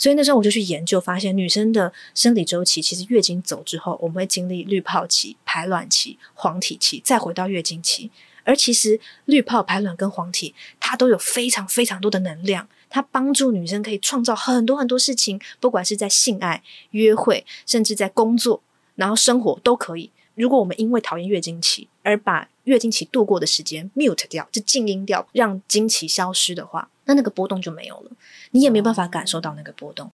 [0.00, 8.10] 所以那时候我就去研究，发现女生的生理周期其实月经走之后，我们会经历滤泡期、排卵期、黄体期，再回到月经期。
[8.44, 16.62] 而其实滤泡、排卵跟黄体，它都有非常非常多的能量，它帮助女生可以创造很多很多事情，不管是在性爱、
[16.92, 18.62] 约会，甚至在工作，
[18.94, 20.10] 然后生活都可以。
[20.34, 28.12] 如果我们因为讨厌月经期而把月经期度过的时间 mute 掉，就静音掉，让经期消失的话，那那个波动就没有了，
[28.52, 30.12] 你也没办法感受到那个波动。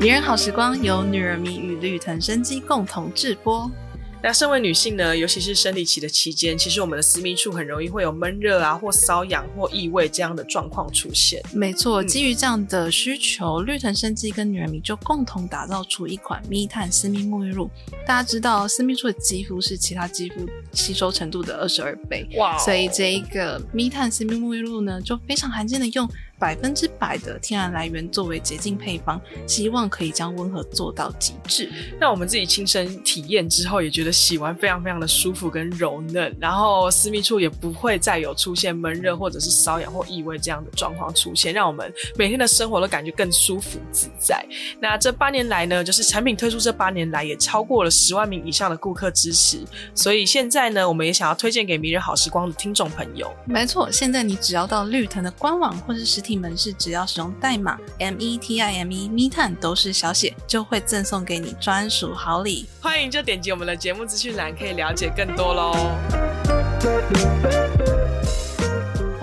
[0.00, 3.68] 迷人好时光由女人迷与绿藤生机共同制播。
[4.26, 11.40] 那身为女性呢，尤其是生理期的期间，其实我们的私密处很容易会有闷热啊，或瘙痒或异味这样的状况出现。
[11.52, 17.70] 没错，基于这样的需求，绿藤生机跟女人迷就共同打造出一款密探私密沐浴露。
[18.04, 26.10] 大家知道，私密处的肌肤是其他肌肤吸收程度的二十二倍，哇所以这一个密探私密沐浴露呢，就非常罕见的用。
[26.38, 31.70] 百分之百的天然来源作为洁净配方，希望可以将温和做到极致。
[31.98, 44.44] 那我们自己亲身体验之后，也觉得洗完非常非常的舒服跟柔嫩，然后私密处也不会再有出现闷热或者是瘙痒或异味这样的状况出现，让我们每天的生活都感觉更舒服自在。
[44.80, 49.60] 那这八年来呢，就是产品推出这八年来，也超过了十万名以上的顾客支持，
[49.94, 53.34] 所以现在呢，我们也想要推荐给迷人好时光的听众朋友。
[53.46, 62.66] 没错，现在你只要到绿藤的官网或是实门市，只要使用代码 M E T I M E 密探都是小写，就会赠送给你专属好礼。
[62.80, 65.76] 欢迎就点击我们的节目资讯栏，可以了解更多喽。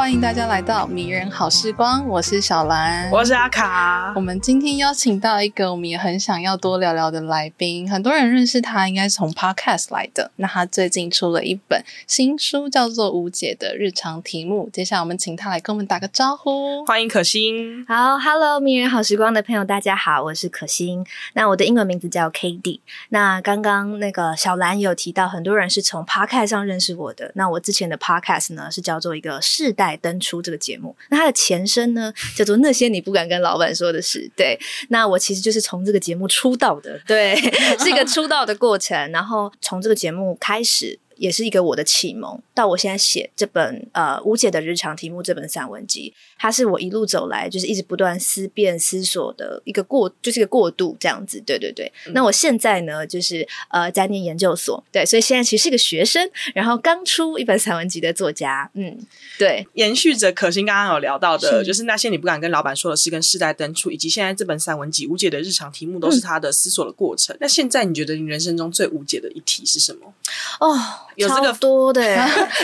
[0.03, 4.11] 欢迎大家来到迷人好时光，我是小兰，我是阿卡。
[4.17, 10.29] 我们今天邀请到一个我们也很想要多聊聊的来宾，很多人认识他，应该是从 Podcast 来的。
[10.35, 14.67] 那他最近出了一本新书，叫做《无解的日常题目》。
[14.71, 17.85] 接下来我们请他来跟我们打个招呼，欢迎可心。
[17.87, 21.05] 好，Hello，迷人好时光的朋友，大家好，我是可心。
[21.31, 22.81] 那我的英文名字叫 KD。
[23.07, 27.31] 那刚刚那个小兰有提到，很多人是从 Podcast 上认识我的。
[27.35, 29.92] 那我之前的 Podcast 呢，是叫做一个世代。
[29.97, 34.29] 登出这个节目，那它的前身呢，叫做那些你不敢跟老板说的事。
[34.35, 34.59] 对，
[34.89, 37.35] 那我其实就是从这个节目出道的，对，
[37.79, 39.11] 是一个出道的过程。
[39.11, 40.99] 然后从这个节目开始。
[41.17, 51.41] 也是一个我的启蒙，到我现在写这本呃无解的日常题目这本散文集，它是我一路走来就是一直不断思辨思索的一个过，就是一个过渡这样子。
[51.45, 51.91] 对对对。
[52.07, 58.69] 嗯、那我现在呢，就是呃在念研究所，对，所以现在其实是一个学生，然后刚出一本散文集的作家。
[58.73, 58.97] 嗯，
[59.37, 59.67] 对。
[59.73, 67.35] 延续着可心刚刚有聊到的，是就是那些你不敢跟老板说的事，跟世代登出，以及现在这本散文集无解的日常题目，都是他的思索的过程。
[67.35, 70.13] 嗯、那现在你觉得你人生中最无解的一题是什么？
[70.59, 70.77] 哦。
[71.15, 72.01] 有这个多的，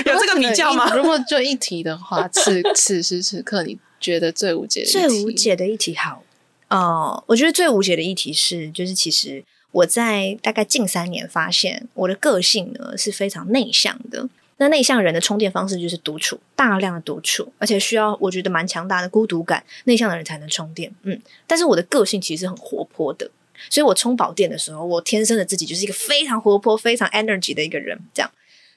[0.05, 0.93] 有这个 比较吗？
[0.95, 4.91] 如果就一题的话，此 此时此刻你觉得最无解的一题？
[4.91, 6.23] 最无解的一题，好
[6.69, 14.27] 哦、呃，我觉得最无解的一题是，就是其实我在大概近三年发现，我的个性呢是非常内向的。
[14.61, 20.93] 那内向人的充电方式就是独处，大量的独处，而且需要我觉得蛮强大的孤独感，内向的人才能充电。
[21.03, 21.17] 嗯，
[21.47, 23.31] 但是我的个性其实很活泼的。
[23.69, 27.97] 所以我充饱电的时候，我天生的自己就是一个非常活泼、非常 energy 的一个人。
[28.13, 28.29] 这样，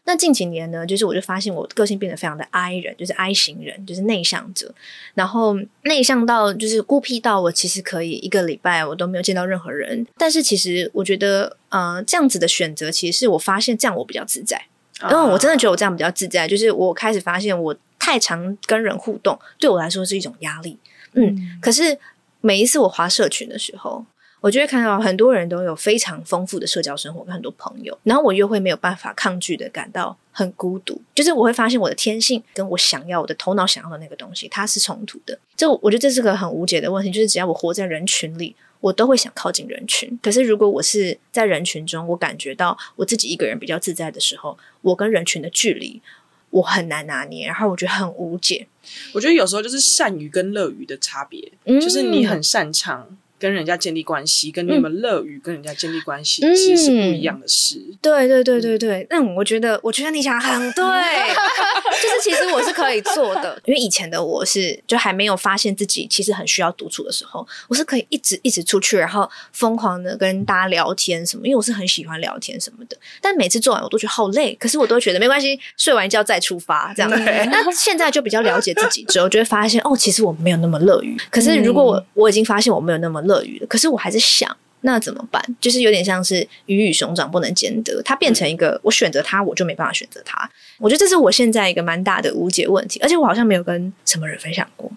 [0.04, 4.74] 那近几年呢，就是我就发现我个性变得非常的 I 人，就是 I 型人，就是内向者。
[5.14, 10.04] 然后内向到就是孤僻到我其实可以一个礼拜我都没有见到任何人。
[10.16, 14.60] 但是其实我觉得，呃，这样子的选择其实是我发现这样我比较自在。
[15.02, 20.78] 因为我真的觉得我这样比较自在，就是我开始发现我太常跟人互动，对我来说是一种压力。
[21.14, 21.96] 嗯，嗯，可是
[22.40, 24.04] 每一次我划社群的时候。
[24.42, 35.38] 我就会看到很多人都有非常丰富的社交生活跟很多朋友，然后我又会没有办法抗拒的感到很孤独，就是我会发现我的天性跟我想要我的头脑想要的那个东西它是冲突的。
[35.56, 40.18] 这我觉得这是个很无解的问题，就是只要我活在人群里，我都会想靠近人群。
[40.20, 46.02] 可是如果我是在人群中，我感觉到我自己一个人比较自在的时候，我跟人群的距离
[46.50, 48.66] 我很难拿捏，然后我觉得很无解。
[49.12, 53.16] 我觉得有时候就是善于跟乐于的差别，嗯、就是你很擅长。
[53.42, 57.82] 跟人家建立关系，跟你们乐于跟人家建立关系，嗯、其实是不一样的事。
[58.00, 60.84] 对对对对对，那、嗯、我觉得，我觉得你想很对，
[62.00, 72.96] 就是其实我是可以做的，因为以前的我是就还没有发现自己其实很需要独处的时候，我是可以一直一直出去，然后疯狂的跟大家聊天什么，因为我是很喜欢聊天什么的。
[73.20, 77.10] 但每次做完我都觉得好累，可是我都觉得没关系，睡完一觉再出发这样。
[77.50, 81.16] 那现在就比较了解自己之后，就会发现哦，其实我没有那么乐于。
[81.28, 83.31] 可是如果我我已经发现我没有那么乐。
[83.32, 85.42] 乐于的，可是我还是想，那怎么办？
[85.60, 90.50] 就是有点像是鱼与熊掌不能兼得，它变成一个我选择它，我就没办法选择它。
[90.78, 94.90] 我觉得这是我现在一个蛮大的无解问题，而且我好像没有跟什么人分享过。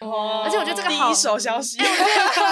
[0.00, 1.86] 哦，而且我觉得这个好第一手消息，哎、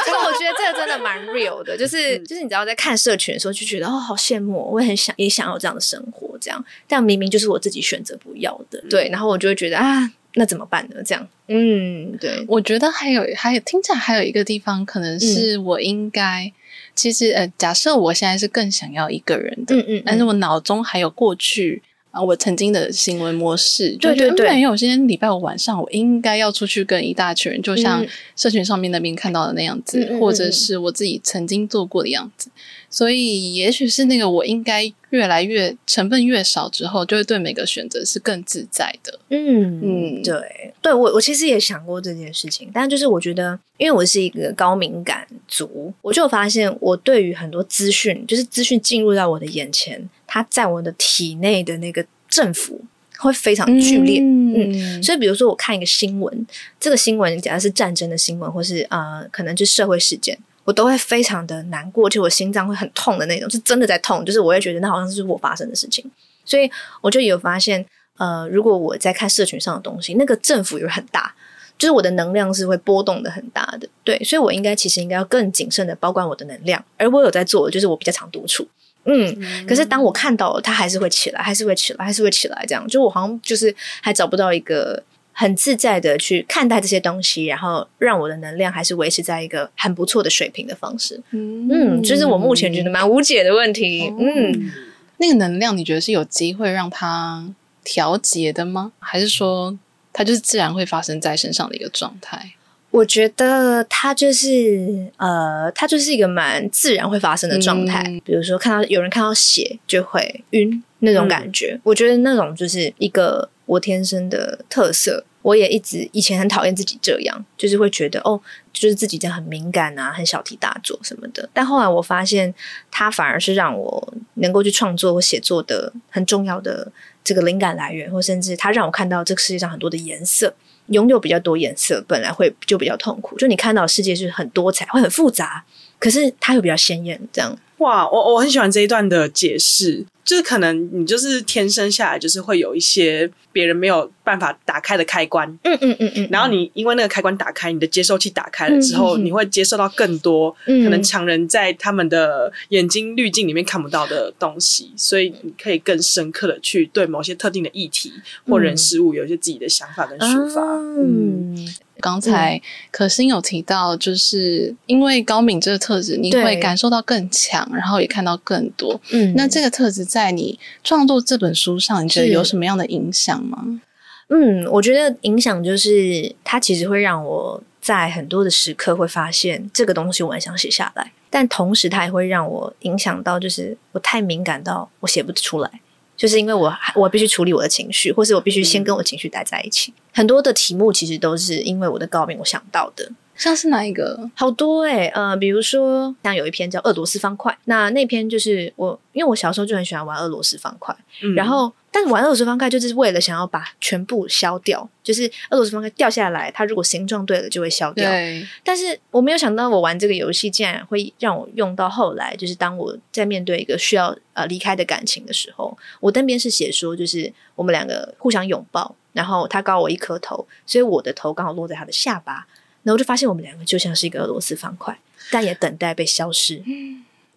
[0.05, 10.13] 这个我觉得这个真的蛮 real 的，就是就是你知道在看社群的时候就觉得哦好羡慕，我也很想也想要这样的生活，这样，但明明就是我自己选择不要的，对，然后我就会觉得啊。
[10.37, 10.97] 那怎么办呢？
[11.05, 16.53] 这样，嗯，对，我觉得还有还有听起来还有一个地方，可能是我应该，嗯、
[16.95, 28.05] 其实呃，假设我现在是更想要一个人的，嗯嗯，嗯，但是我脑中还有过去啊，我曾经的行为模式，对对对，因为我今天礼拜五晚上我应该要出去跟一大群人，就像
[28.35, 32.51] 社群上面那边看到的那样子，嗯、或者是我自己曾经做过的样子。
[32.95, 39.19] 所以，也许是那个我应该越来越成分越少之后，就会对每个选择是更自在的。
[39.31, 52.81] 嗯嗯，对，对我我其实也想过这件事情，但就是我觉得，因为我是一个高敏感族，我就发现我对于很多资讯，就是资讯进入到我的眼前，它在我的体内的那个振幅
[53.19, 54.21] 会非常剧烈。
[54.21, 56.47] 嗯，嗯，所以比如说我看一个新闻，
[56.79, 60.39] 这个新闻假如是战争的新闻，或是呃，可能就是社会事件。
[60.65, 66.11] 我都会非常的难过，就我心脏会很痛的那种，是真的在痛，就是我会觉得那好像是我发生的事情，
[66.45, 66.71] 所以
[67.01, 67.85] 我就有发现，
[68.17, 71.35] 呃，如果我在看社群上的东西，那个振幅也很大，
[71.77, 78.67] 就是我的能量是会波动的很大的，对，所以我应该其实应该要更谨慎的保管我的能量，而我有在做，就是我比较常独处，
[79.05, 85.03] 嗯，嗯，可是当我看到了，它还是会起来，还是会起来，还是会起来，这样，就我好像就是还找不到一个。
[85.37, 91.21] 很自在的去看待这些东西，然后让我的能量还是维持在一个很不错的水平的方式。
[91.33, 94.07] 嗯，嗯，就是我目前觉得蛮无解的问题。
[94.17, 94.73] 嗯，嗯，
[95.19, 97.53] 那个能量你觉得是有机会让它
[97.83, 98.93] 调节的吗？
[99.01, 99.77] 还是说
[100.13, 102.53] 它就是自然会发生在身上的一个状态？
[102.93, 108.05] 我觉得它就是呃，它就是一个蛮自然会发生的状态。
[108.07, 113.51] 嗯，比如说看到有人看到血就会晕那种感觉，嗯，我觉得那种就是一个。
[113.67, 118.41] 我天生的特色，我也一直以前很讨厌自己这样，就是会觉得哦，
[118.73, 121.49] 就是自己这样很敏感啊，很小题大做什么的。
[121.53, 122.55] 但后来我发现，
[122.91, 126.91] 它反而是让我能够去创作或写作的很重要的
[127.23, 130.55] 这个灵感来源，或甚至它让我看到这个世界上很多的颜色。
[130.89, 133.39] 拥有比较多颜色，本来会就比较痛苦。
[133.39, 135.65] 就你看到世界是很多彩，会很复杂，
[135.99, 137.57] 可是它又比较鲜艳，这样。
[137.79, 140.05] 哇，我我很喜欢这一段的解释。
[140.25, 158.11] 就是可能你就是天生下来就是会有一些别人没有办法打开的开关，嗯嗯嗯嗯，然后你因为那个开关打开，你的接收器打开了之后，嗯、你会接受到更多、嗯、可能常人在他们的眼睛滤镜里面看不到的东西，所以你可以更深刻的去对某些特定的议题
[158.47, 161.69] 或人事物有一些自己的想法跟抒发，嗯。
[162.05, 162.61] 嗯刚才
[162.91, 169.01] 可心有提到，就是因为高敏这个特质，你会感受到更强，然后也看到更多。
[169.11, 173.81] 嗯，那这个特质在你创作这本书上，你觉得有什么样的影响吗？
[174.29, 185.71] 嗯，我觉得影响就是它其实会让我在很多的时刻会发现这个东西，我很想写下来，但同时它也会让我影响到，就是我太敏感到我写不出来。
[186.17, 189.93] 就是因为我我必须处理我的情绪，或是我必须先跟我情绪待在一起。
[189.93, 190.01] 嗯。
[190.13, 193.11] 很多的题目其实都是因为我的高敏我想到的。
[193.37, 194.31] 像是哪一个？
[194.37, 208.11] 好多诶、欸、呃，比如说像有一篇叫《俄罗斯方块》，那那篇就是我，因为我小时候就很喜欢玩俄罗斯方块，嗯、然后但是玩俄罗斯方块就是为了想要把全部消掉，就是俄罗斯方块掉下来，它如果形状对了就会消掉。
[208.11, 208.45] 对。
[208.65, 222.49] 但是我没有想到，我玩这个游戏竟然会让我用到后来，就是当我在面对一个需要呃离开的感情的时候，我那边是写说，就是我们两个互相拥抱，然后他高我一颗头，所以我的头刚好落在他的下巴。
[222.83, 224.99] 然后就发现我们两个就像是一个俄罗斯方块，
[225.31, 226.63] 但也等待被消失。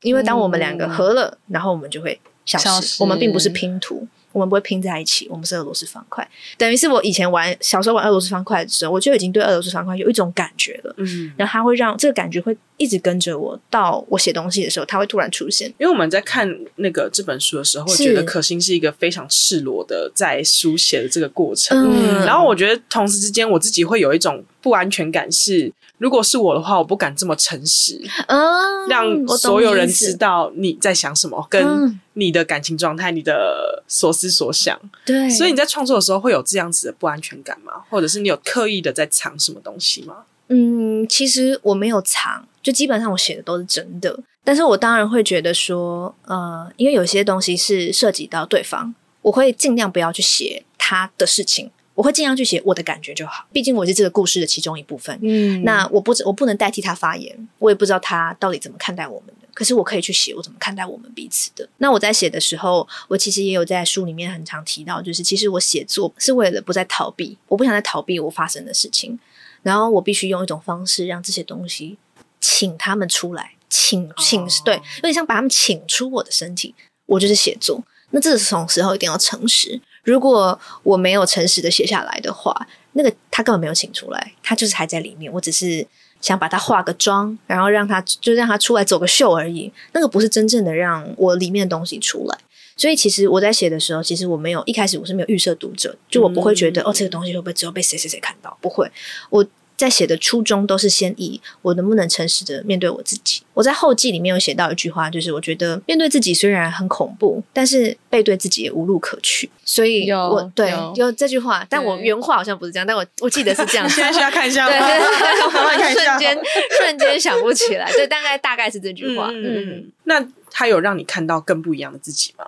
[0.02, 3.04] 因为当我们两个合了，嗯、然后我们就会消失，消失。
[3.04, 4.08] 我们并不是拼图。
[4.38, 6.28] 我们不会拼在一起，我们是俄罗斯方块，
[6.58, 10.94] 等于是我以前玩小时候玩俄罗斯方块的时候，我就已经对俄罗斯方块有一种感觉了。
[10.98, 15.68] 嗯，然后它会让这个感觉会一直跟着我，到我写东西的时候，它会突然出现。
[15.80, 21.76] 因为我们在看那个这本书的时候，觉得可心是一个非常赤裸的在书写的这个过程。
[21.92, 25.74] 嗯，然后我觉得同时之间，我自己会有一种不安全感是。
[26.00, 34.80] 如果是我的话，我不敢这么诚实，嗯，让所有人知道你在想什么，跟你的感情状态，你的所思所想。
[35.04, 37.74] 对，所以你在创作的时候会有这样子的不安全感吗？
[37.90, 40.18] 或者是你有刻意的在藏什么东西吗？
[40.50, 44.20] 嗯，其实我没有藏，就基本上我写的都是真的。
[44.44, 51.72] 但是我当然会觉得说，呃，因为有些东西是涉及到对方，我会尽量不要去写他的事情。
[51.98, 55.18] 我会尽量去写我的感觉就好，毕竟我是这个故事的其中一部分。
[55.24, 59.48] 嗯，那我不我不能代替他发言，我也不知道他到底怎么看待我们的。
[59.52, 61.68] 可是我可以去写我怎么看待我们彼此的。
[61.80, 69.18] 那我在写的时候，我其实也有在书里面很常提到，就是其实我写作是为了不再逃避，我不想再逃避我发生的事情，
[69.64, 71.98] 然后我必须用一种方式让这些东西
[72.40, 74.50] 请他们出来，请请、oh.
[74.64, 76.76] 对，有点像把他们请出我的身体。
[77.08, 79.82] 我就是写作，那这种时候一定要诚实。
[80.08, 85.32] 如果我没有诚实的写下来的话，那个他根本没有请出来，他就是还在里面。
[85.32, 85.86] 我只是。
[86.20, 89.72] 想把他化个妆，然后让他就让他出来走个秀而已。
[89.92, 92.36] 那个不是真正的让我里面的东西出来。
[92.76, 98.58] 所以其实我在写的时候，其实我没有一开始我是没有预设读者，就我不会觉得、嗯、哦，这个东西会不会只有被谁谁谁看到？
[98.60, 98.92] 不会，
[99.30, 99.46] 我。
[99.78, 103.44] 在写的初衷都是先以我能不能诚实的面对我自己。
[103.54, 109.50] 我在后记里面有写到一句话，就是我觉得面对自己虽然很恐怖，但是背对自己也无路可去。
[109.64, 113.88] 所以我，我对有，有这句话，但我原话好像不是这样，但我我记得是这样。
[113.90, 114.72] 现在需要看一下吗？
[114.72, 114.80] 对，
[115.78, 116.38] 对，对，瞬间
[116.80, 117.92] 瞬间想不起来。
[117.92, 119.30] 对，大概大概是这句话。
[119.32, 120.28] 嗯，嗯那。
[120.50, 122.46] 他有让你看到更不一样的自己吗？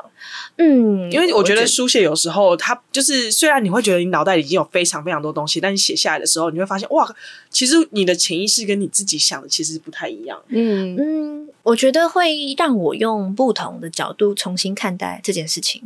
[0.57, 7.15] 嗯，因为我觉得书写有时候，它就是虽然你会觉得你脑袋里已经有非常非常多东西，但你写下来的时候，你会发现哇，
[7.49, 10.41] 其实你的潜意识跟你自己想的其实不太一样。
[10.47, 15.83] 嗯嗯，我觉得会让我用不同的角度重新看待这件事情。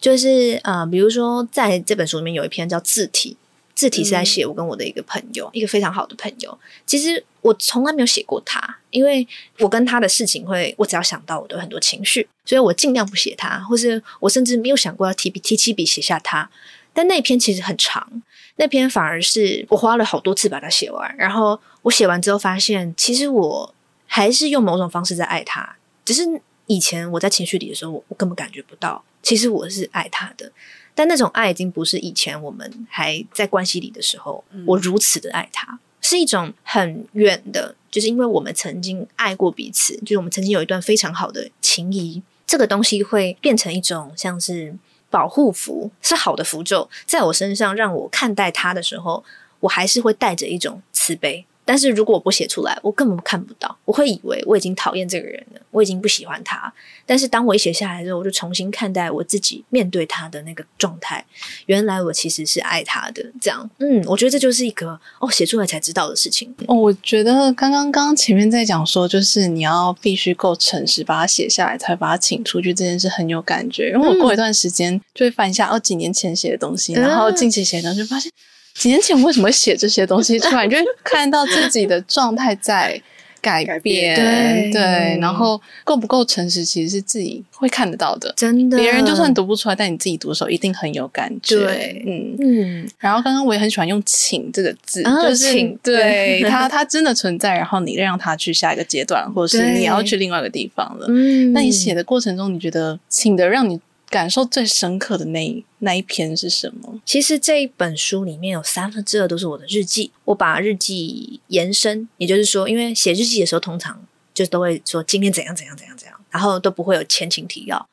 [0.00, 3.36] 就是呃，比如说在这本书里面有一篇叫字体。
[3.74, 6.58] 字体是在写我跟我的一个朋友，嗯，一个非常好的朋友。
[6.86, 9.26] 其实我从来没有写过他，因为
[9.58, 16.48] 我跟他的事情会，我只要想到我的很多情绪，所以我尽量不写他，或是我甚至没有想过要提笔提起笔写下他。
[16.92, 18.22] 但那篇其实很长，
[18.54, 21.16] 那篇反而是我花了好多次把它写完。
[21.16, 23.74] 然后我写完之后发现，其实我
[24.06, 26.22] 还是用某种方式在爱他，只是
[26.66, 30.52] 以前我在情绪里的时候，我根本感觉不到，其实我是爱他的。
[30.94, 44.74] 但那种爱已经不是以前我们还在关系里的时候，嗯，我如此的爱他，是一种很远的，就是因为我们曾经爱过彼此，就是我们曾经有一段非常好的情谊，这个东西会变成一种像是
[45.10, 49.24] 保护符，是好的符咒，在我身上让我看待他的时候，
[49.60, 51.44] 我还是会带着一种慈悲。
[51.64, 53.76] 但是如果我不写出来，我根本看不到。
[53.84, 56.72] 我会以为我已经讨厌这个人了，我已经不喜欢他。
[57.06, 61.24] 但是当我一写下来之后，我就重新看待我自己面对他的那个状态。
[61.66, 63.24] 原来我其实是爱他的。
[63.40, 66.54] 这样，嗯，我觉得这就是一个哦，写出来才知道的事情。
[66.66, 73.90] 哦，我觉得刚刚刚刚前面在讲说，就是你要必须够诚实，把它写下来，才把它请出去，这件事很有感觉。
[73.90, 78.30] 因为我过一段时间就会翻一下哦，几年前写的东西，然后近期写的，就发现。
[78.74, 80.66] 几年前为什么会写这些东西出来？
[80.66, 83.00] 你就看到自己的状态在
[83.40, 88.32] 改变，对对，然后够不够诚实，其实是自己会看得到的。
[88.34, 91.56] 真的，别人就算读不出来，但你自己读的时候一定很有感觉。
[91.56, 92.88] 对，嗯嗯。
[92.98, 97.54] 然后刚刚我也很喜欢用“请”这个字，啊、就是请对它，它真的存在。
[97.54, 101.06] 然后你让它去下一个阶段，或者是你要去另外一个地方了。
[101.10, 103.78] 嗯，那你写的过程中，你觉得请的让你
[104.14, 107.00] 感受最深刻的那那一篇是什么？
[107.04, 110.12] 其实这一本书里面有三分之二都是我的日记。
[110.26, 114.00] 我把日记延伸，也就是说，因为写日记的时候，通常
[114.32, 117.88] 就都会说今天怎样怎样怎样怎样，然后都不会有前情提要。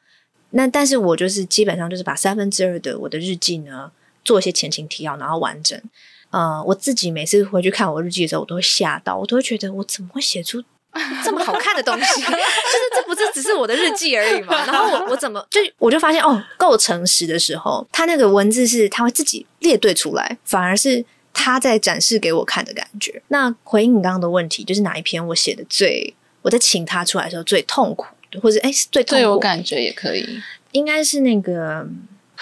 [0.51, 3.91] 那但是我就是基本上就是把三分之二的我的日记呢
[4.23, 5.81] 做一些前情提要，然后完整。
[6.29, 10.63] 呃，我自己每次回去看我日记的时候，我都会吓到，我都会觉得我怎么会写出。
[11.23, 12.35] 这么好看的东西， 就是
[12.93, 14.53] 这不是只是我的日记而已嘛？
[14.67, 23.21] 然后我我怎么就我就发现哦，够诚实的时候，他那个文字是他会自己列队出来，反而是他在展示给我看的感觉。
[23.29, 28.05] 那回应你刚刚的问题，就是哪一篇我写的最我在请他出来的时候最痛苦，
[28.41, 30.41] 或者哎最痛苦最有感觉也可以，
[30.73, 31.87] 应该是那个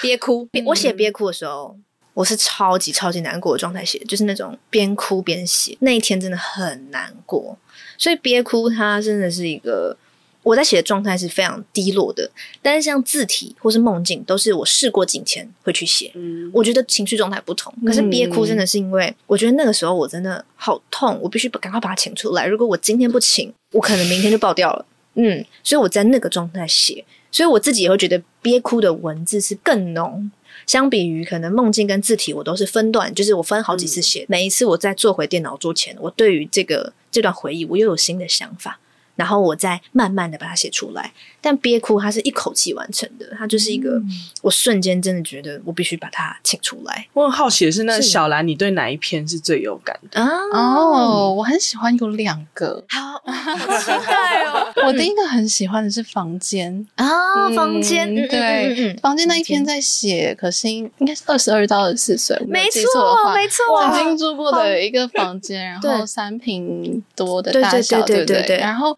[0.02, 0.46] 憋哭。
[0.46, 1.78] 憋我写憋哭的时候。
[2.16, 7.58] 我是超级超级难过的状态写，就是那种边哭边写，那一天真的很难过，
[8.00, 9.96] 所以憋哭它真的是一个
[10.42, 12.32] 我在写的状态是非常低落的。
[12.62, 16.12] 但是像字体或是梦境，都是我试过境迁会去写。
[16.16, 17.72] 嗯，我觉得情绪状态不同。
[17.86, 22.48] 可是憋哭真的是因为我觉得那个时候我真的好痛，我必须赶快把它请出来。
[22.48, 24.86] 如果我今天不请，我可能明天就爆掉了。
[25.16, 30.32] 嗯，所以我在那个状态写，所以我自己也会觉得憋哭的文字是更浓。
[30.70, 34.22] 相比于可能梦境跟字体，我都是分段，就是我分好几次写。
[34.22, 38.80] 嗯、每一次我在坐回电脑桌前，我对于这个这段回忆，我又有新的想法。
[39.20, 41.12] 然后我再慢慢的把它写出来，
[41.42, 44.10] 但憋哭它是一口气完成的，它就是一个、嗯、
[44.42, 47.06] 我瞬间真的觉得我必须把它请出来。
[47.12, 50.22] 我很好奇的是，那小兰，你对哪一篇是最有感的？
[50.22, 54.74] 啊哦，我很喜欢有两个，好， 好期待哦。
[54.88, 68.98] 我第一个很喜欢的是房间啊、哦，房间、嗯，对，嗯嗯嗯、房间那一篇在写，可是应该是二十二到二十四岁，没错，没错，曾经住过的一个房间，然后三平多的大小，对对对对，对，然后。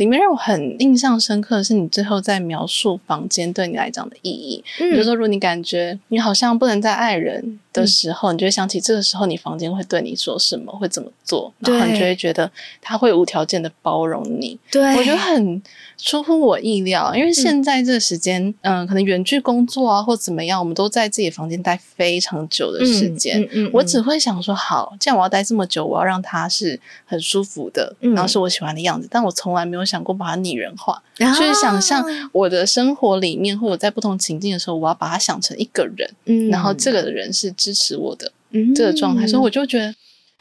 [0.00, 4.64] 里面让我很印象深刻的是你最后在描述房间对你来讲的意义。
[4.80, 14.58] 嗯，比如说，如果你感觉你好像不能再爱人的时候，嗯、你就会想起这个时候你房间会对你说什么，会怎么做，然后你就会觉得他会无条件的包容你。
[14.72, 15.62] 对，我觉得很
[15.98, 23.46] 出乎我意料，因为现在这个时间，嗯、呃，可能远距工作啊或怎么样，我们都在自己房间待非常久的时间。
[23.70, 39.92] 我只会想说，好，既然我要待这么久，我要让他是很舒服的，然后是我喜欢的样子，但我从来没有想过把它拟人化，啊、就是想象我的生活里面，或者在不同情境的时候，我要把它想成一个人，嗯，然后这个人是支持我的、嗯、这个状态，所以我就觉得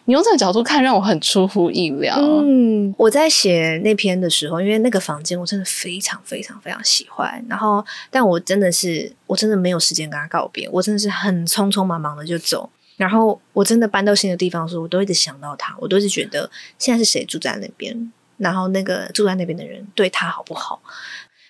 [0.05, 2.15] 你用这个角度看，让我很出乎意料。
[2.19, 18.11] 嗯，我在写那篇的时候，因为那个房间我真的非常非常非常喜欢，然后但我真的是我真的没有时间跟他告别，我真的是很匆匆忙忙的就走，然后我真的搬到新的地方的时候，我都一直想到他，我都一直觉得现在是谁住在那边。
[18.39, 20.81] 然后那个住在那边的人对他好不好？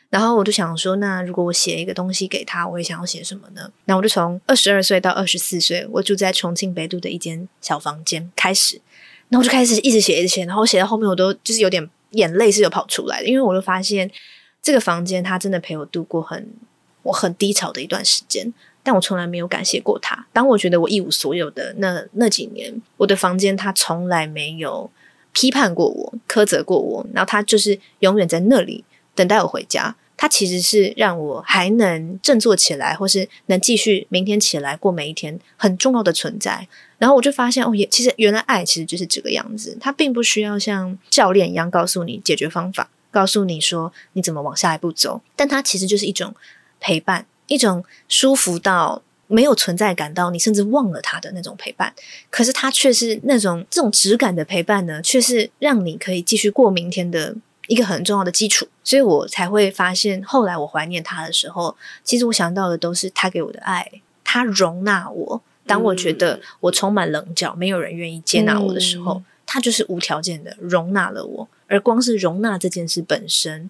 [0.09, 3.71] 然后我就想说，那如果我写一个东西给他，我会想要写什么呢？
[3.85, 8.81] 那我就从二十二岁到二十四岁，我住在重庆北渡的一间小房间开始，
[9.29, 14.09] 然后我就开始一直写一直写，然后写到后面我都就是有点眼泪是有跑出来的，因为我就发现
[14.63, 16.51] 这个房间他真的陪我度过很
[17.03, 20.25] 我很低潮的一段时间，但我从来没有感谢过他。
[20.33, 24.89] 当我觉得我一无所有的那那几年，我的房间他从来没有。
[25.31, 28.83] 批判过我，苛责过我，然后他就是永远在那里
[29.15, 29.95] 等待我回家。
[30.17, 36.67] 他其实是让我还能振作起来，或是能继续明天起来过每一天很重要的存在。
[36.97, 39.77] 然后我就发现，哦，也其实原来爱其实就是这个样子。
[39.79, 46.35] 它并不需要像教练一样告诉你解决方法，告诉你说你怎么往下一步走，但它其实就是一种
[46.81, 49.01] 陪伴，一种舒服到。
[49.31, 51.93] 没有存在感到你甚至忘了他的那种陪伴，
[52.31, 57.35] 可是他却是那种这种质感的陪伴呢，却是让你可以继续过明天的
[57.67, 58.67] 一个很重要的基础。
[58.83, 65.41] 所以我才会发现，后来我怀念他的时候，其实我想到的都是他给我的爱，他容纳我。
[65.67, 71.47] 当我觉得我充满棱角，没有人愿意接纳我的时候，嗯、他就是无条件的容纳了我。
[71.67, 73.69] 而光是容纳这件事本身，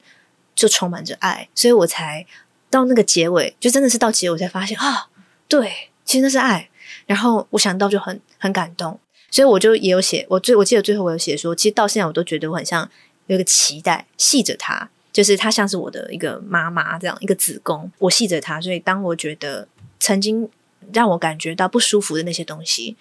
[0.55, 1.49] 就充满着爱。
[1.53, 2.25] 所以我才
[2.69, 5.09] 到那个结尾，就真的是到结尾才发现啊。
[5.49, 6.69] 对，其实那是爱。
[7.05, 8.99] 然后我想到就很很感动，
[9.31, 10.25] 所以我就也有写。
[10.29, 12.87] 我最我记得最后我有写说，其实到现在我都觉得我很像
[13.25, 18.61] 有一个脐带系着他，就是他像是我的一个妈妈这样一个子宫，我系着他。
[18.61, 19.67] 所以当我觉得
[19.99, 20.47] 曾经
[20.93, 22.95] 让我感觉到不舒服的那些东西，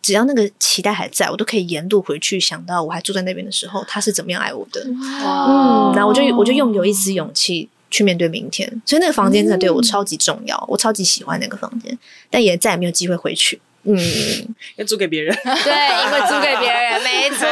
[0.00, 4.82] 只要那个期待还在，我都可以沿路回去想到我还住在那边的时候，他是怎么样爱我的。
[4.86, 7.68] 嗯，然后我就我就用有一丝勇气。
[7.90, 11.98] 去面对明天，所以那个房间真的对我超级重要，嗯、我超级喜欢那个房间，
[12.30, 13.60] 但也再也没有机会回去。
[13.82, 13.96] 嗯，
[14.76, 15.34] 要租给别人。
[15.42, 17.48] 对，因为租给别人，没 错，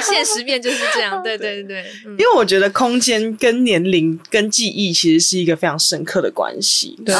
[0.00, 1.20] 现实面就是这样。
[1.22, 6.96] 对对对对，嗯、因为我觉得空间跟年龄跟记忆其实是一个非常深刻的关系。
[7.04, 7.14] 对，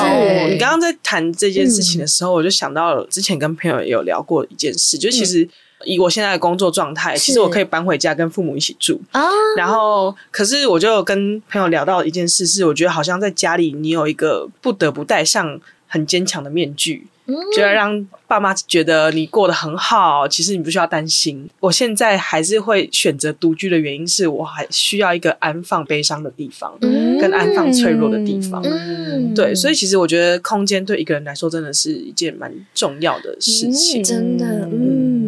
[0.52, 5.48] 你刚刚在谈这件事情的时候，嗯、我就想到了之前跟朋友有聊过一件事，就其实。
[5.84, 9.00] 以我现在的工作状态，其实我可以搬回家跟父母一起住。
[9.12, 9.22] 啊，
[9.56, 21.48] 然后可是我就跟朋友聊到一件事，是我觉得好像在家里你有一个不得不戴上很坚强的面具，嗯，就要让爸妈觉得你过得很好，其实你不需要担心。
[21.60, 28.62] 我现在还是会选择独居的原因是我还需要一个安放悲伤的地方，嗯，跟安放脆弱的地方。
[28.64, 35.21] 嗯，对，所以其实我觉得空间对一个人来说真的是一件蛮重要的事情，嗯，真的，嗯。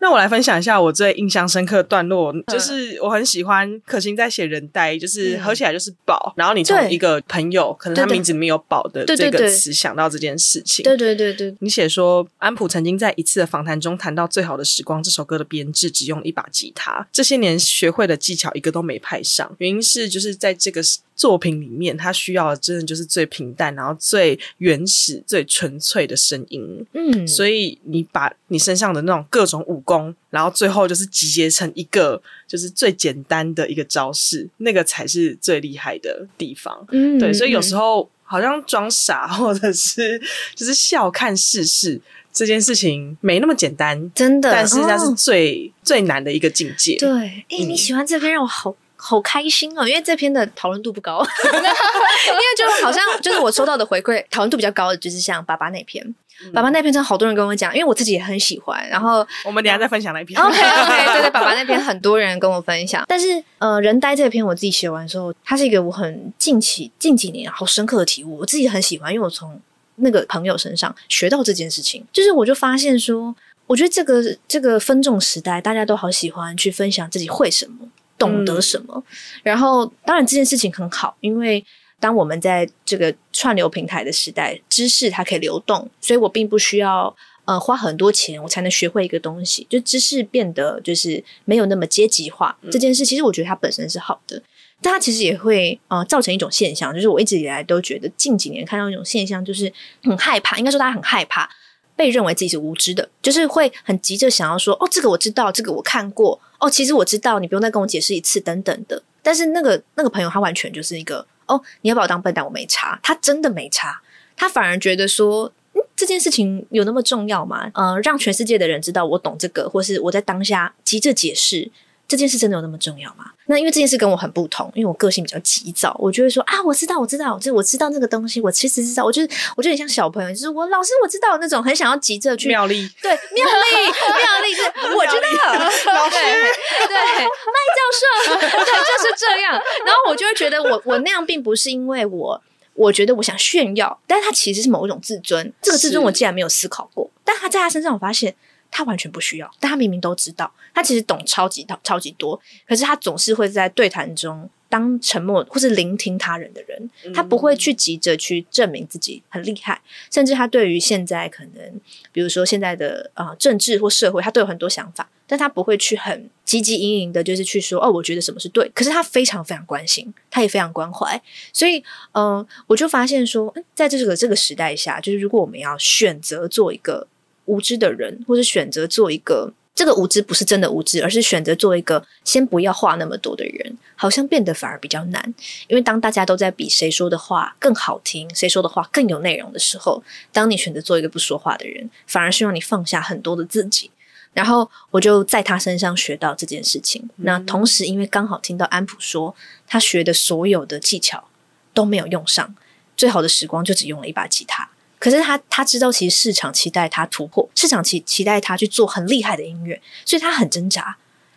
[0.00, 6.32] 那我来分享一下我最印象深刻的段落，就是我很喜欢可心在写人呆，就是合起来就是宝。
[6.36, 10.82] 然后你从一个朋友，可能他名字里面有宝的这个词想到这件事情。
[10.82, 20.82] 对对对对，你写说安普曾经在一次的访谈中谈到《最好的时光》这首歌的编制只用一把吉他，这些年学会的技巧一个都没派上，原因是就是在这个。
[21.18, 26.86] 作品里面，他需要的真的就是最平淡，然后最原始、最纯粹的声音。
[26.92, 36.86] 嗯，所以你把你身上的那种各种武功，然后最后就是集结成一个，就是最简单的一个招式，那个才是最厉害的地方。
[36.92, 40.20] 嗯，对，所以有时候好像装傻，或者是
[40.54, 41.98] 就是笑看世事
[42.30, 46.96] 这件事情没那么简单，真的，但是那是最、哦、最难的一个境界。
[46.98, 48.76] 对，哎、欸，你喜欢这篇让我好。
[49.00, 56.14] 好开心哦，因为这篇的讨论度不高， 因为就好像就是我收到的回馈，讨论度比较高的就是像爸爸那篇，嗯、
[56.52, 58.88] 爸爸那篇真的好多人跟我讲，因为我自己也很喜欢。
[58.88, 60.40] 然后我们等下再分享那篇。
[60.40, 69.60] OK OK， 对对，爸爸那篇很多人跟我分享，但是呃，人呆这篇我自己写完之后，它是一个我很近期近几年好深刻的体悟，我自己很喜欢，因为我从
[69.96, 73.34] 那个朋友身上学到这件事情，就是我就发现说，
[73.66, 77.88] 我觉得这个这个分众时代，大家都好喜欢去分享自己会什么。
[78.16, 78.92] 懂得什么。
[78.96, 79.02] 嗯、
[79.44, 81.64] 然后，当然这件事情很好，因为
[82.00, 89.66] 当我们在这个串流平台的时代，知识它可以流动，所以我并不需要呃花很多钱，我才能学会一个东西。
[89.68, 94.42] 就知识变得就是没有那么阶级化，嗯、这件事其实我觉得它本身是好的。
[94.80, 99.72] 但它其实也会呃造成一种现象，就是我一直以来都觉得近几年看到一种现象，就是
[100.04, 101.50] 很害怕，应该说大家很害怕
[101.96, 109.02] 被认为自己是无知的，就是会很急着想要说哦，这个我知道，这个我看过，哦，其实我知道，你不用再跟我解释一次等等的。
[109.20, 114.00] 但是那个那个朋友他完全就是一个哦，你要把我当笨蛋，我没差，他真的没差，
[114.36, 117.70] 他反而觉得说，嗯，这件事情有那么重要吗？
[117.74, 121.70] 呃，让全世界的人知道我懂这个，或是我在当下急着解释。
[122.08, 123.26] 这件事真的有那么重要吗？
[123.44, 134.62] 那因为这件事跟我很不同，因为我个性比较急躁，我就会说啊，我知道，我知道，就我知道那个东西，我其实知道，我就是我就很像小朋友，就是我老师我知道那种很想要急着去妙丽，对妙丽妙丽是
[134.96, 135.52] 我知道。
[135.92, 138.40] 老师对麦教授。
[138.40, 139.52] 对就是这样，
[139.84, 142.42] 然后我就会觉得我我那样并不是因为我
[142.74, 148.34] 我觉得我想炫耀，但是他其实是某一种自尊，这个自尊我竟然没有思考过，但他在他身上我发现。
[148.70, 161.80] 他完全不需要，但他明明都知道，他其实懂超级超级多，可是他总是会在对谈中当沉默或是聆听他人的人，他不会去急着去证明自己很厉害，甚至他对于现在可能，
[162.12, 171.20] 比如说现在的啊、呃、政治或社会，他都有很多想法，但他不会去很积极营营的，就是去说哦，我觉得什么是对，可是他非常非常关心，他也非常关怀，
[171.52, 171.78] 所以
[172.12, 177.08] 嗯、呃，我就发现说，在这个这个时代下，就是如果我们要选择做一个。
[177.48, 185.34] 无知的人，或是选择做一个这个无知不是真的无知，而是选择做一个先不要话那么多的人，好像变得反而比较难。
[185.68, 193.90] 因为当大家都在比谁说的话更好听，谁说的话更有内容的时候，当你选择做一个不说话的人，反而是让你放下很多的自己。
[194.34, 197.02] 然后我就在他身上学到这件事情。
[197.16, 199.34] 嗯、那同时，因为刚好听到安普说，
[199.66, 201.28] 他学的所有的技巧
[201.72, 202.54] 都没有用上，
[202.96, 204.68] 最好的时光就只用了一把吉他。
[204.98, 210.96] 可是他他知道，其实市场期待他突破，市场期期待他去做很厉害的音乐，所以他很挣扎。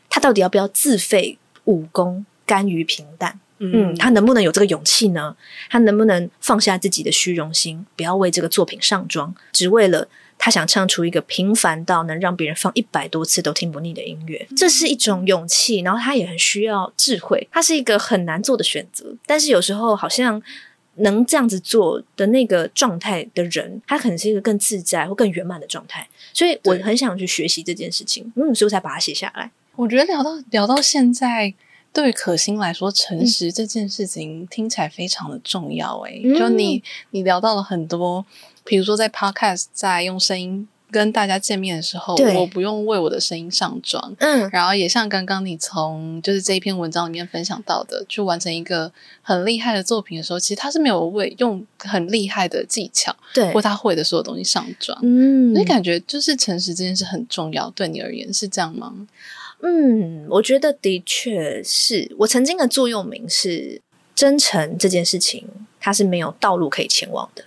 [0.10, 3.40] 他到底要不要自废武功，甘于平淡？
[3.60, 5.36] 嗯，嗯，他能不能有这个勇气呢？
[5.70, 10.08] 他能不能放下自己的虚荣心，不要为这个作品上妆，只为了
[10.40, 14.48] 他想唱出一个平凡到能让别人放一百多次都听不腻的音乐？
[14.58, 17.48] 这是一种勇气，然后他也很需要智慧。
[17.52, 20.42] 他是一个很难做的选择，但是有时候好像。
[20.96, 29.50] 能这样子做的那个状态的人，他可能是一个更自在或更圆满的状态，所以我很想去学习这件事情，嗯，所以我才把它写下来。
[29.76, 31.54] 我觉得聊到聊到现在，
[31.94, 36.12] 对于可心来说，诚实这件事情听起来非常的重要，欸。
[36.12, 38.26] 诶、嗯，就你你聊到了很多，
[38.64, 40.68] 比如说在 Podcast 在用声音。
[40.92, 58.94] 跟大家见面的时候，我不用为我的声音上妆，嗯，然后也像刚刚你从就是这一篇文章里面分享到的，去完成一个很厉害的作品的时候，其实他是没有为用很厉害的技巧，对，或他会的所有东西上妆，嗯，所以感觉就是诚实这件事很重要，对你而言是这样吗？
[59.64, 63.80] 嗯，我觉得的确是我曾经的座右铭是
[64.14, 65.48] 真诚这件事情，
[65.80, 67.46] 它是没有道路可以前往的。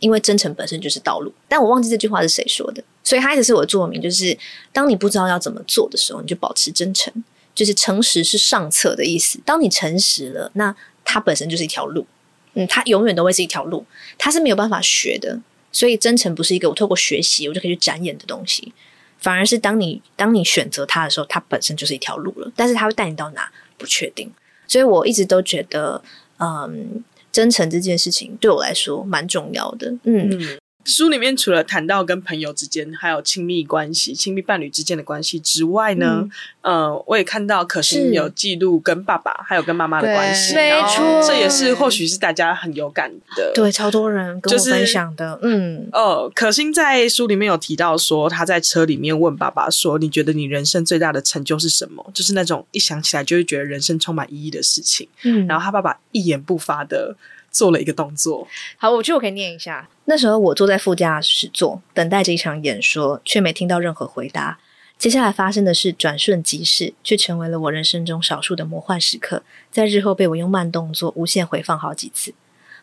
[0.00, 4.36] 因为真诚本身就是道路，但我忘记这句话是谁说的，所以它一直是我的座右铭，就是
[4.72, 7.12] 当你不知道要怎么做的时候，你就保持真诚，
[7.54, 9.38] 就是诚实是上策的意思。
[9.44, 12.06] 当你诚实了，那它本身就是一条路，
[12.54, 13.84] 嗯，它永远都会是一条路，
[14.16, 15.38] 它是没有办法学的。
[15.72, 18.72] 所以真诚不是一个我透过学习我就可以去展演的东西，
[19.18, 22.50] 反而是当你当你选择它的时候，它本身就是一条路了。
[22.56, 24.32] 但是它会带你到哪不确定，
[24.66, 26.02] 所以我一直都觉得，
[26.38, 27.04] 嗯。
[27.32, 29.94] 真诚这件事情对我来说蛮重要的。
[30.04, 36.28] 嗯，书里面除了谈到跟朋友之间还有亲密关系、亲密伴侣之间的关系之外呢，
[36.62, 43.52] 嗯、呃，我也看到可心有记录跟爸爸还有跟妈妈的关系，没错，这也是或许是大家很有感的。
[43.54, 45.38] 对，超多人跟我分享的。
[45.42, 55.06] 就是、嗯，呃，可心在书里面有提到说，他在车里面问爸爸说：“你觉得你人生最大的成就是什么？”就是那种一想起来就会觉得人生充满意义的事情。
[55.24, 57.14] 嗯，然后他爸爸一言不发的。
[57.50, 59.88] 做了一个动作，好，我觉得我可以念一下。
[60.04, 64.58] 那时候我坐在副驾驶座，等待着一场演说，却没听到任何回答。
[64.96, 72.34] 接下来发生的事转瞬即逝，却成为了我人生中少数的魔幻时刻，在日后被我用慢动作无限回放好几次。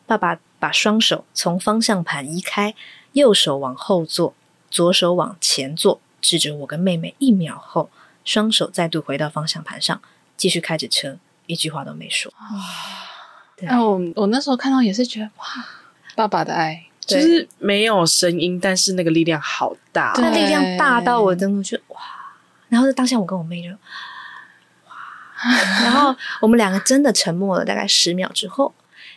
[0.06, 2.74] 爸爸把双手从方向盘移开，
[3.14, 4.34] 右手往后坐，
[4.72, 7.14] 左手往前坐，指着我跟妹妹。
[7.20, 7.90] 一秒后，
[8.26, 10.02] 双手再度回到方向盘上，
[10.36, 12.34] 继续开着车，一句话都没说。
[13.58, 15.46] 对啊，我我那时候看到也是觉得哇，
[16.16, 22.00] 爸爸的爱就是没有声音，但是那个力量好大，那力量大到我真的觉得哇。
[22.70, 23.78] 然后当下，我跟我妹就哇，
[25.84, 28.74] 然后我们两个真的沉默了大概十秒之后，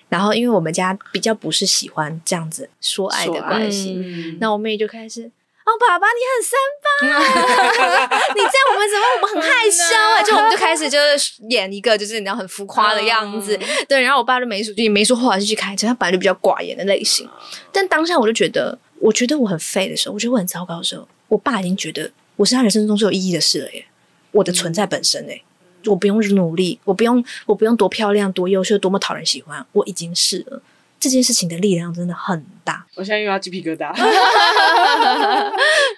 [0.08, 5.30] 然后因为我们家比较不是喜欢这样子说爱的关系，嗯、那我妹就开始。
[5.70, 10.22] 哦，爸爸，你很三八， 你这样我们怎么我们很害羞啊？
[10.22, 13.56] 就我们就开始就是演一个就是你知道很浮夸的样子，
[13.88, 14.00] 对。
[14.02, 15.86] 然后我爸就没说，也没说话，就去开车。
[15.86, 17.28] 他本来就比较寡言的类型，
[17.70, 23.86] 但当下我就觉得，我觉得我很废的时候，我觉得我很糟糕的时候，我爸已经觉得我是他人生中最有意义的事了耶。
[24.32, 25.40] 我的存在本身哎，
[25.86, 30.60] 我不用努力，我不用，我不用多漂亮、多优秀、多么讨人喜欢，我已经是了。
[30.98, 33.94] 这件事情的力量真的很大， 我现在又要鸡皮疙瘩。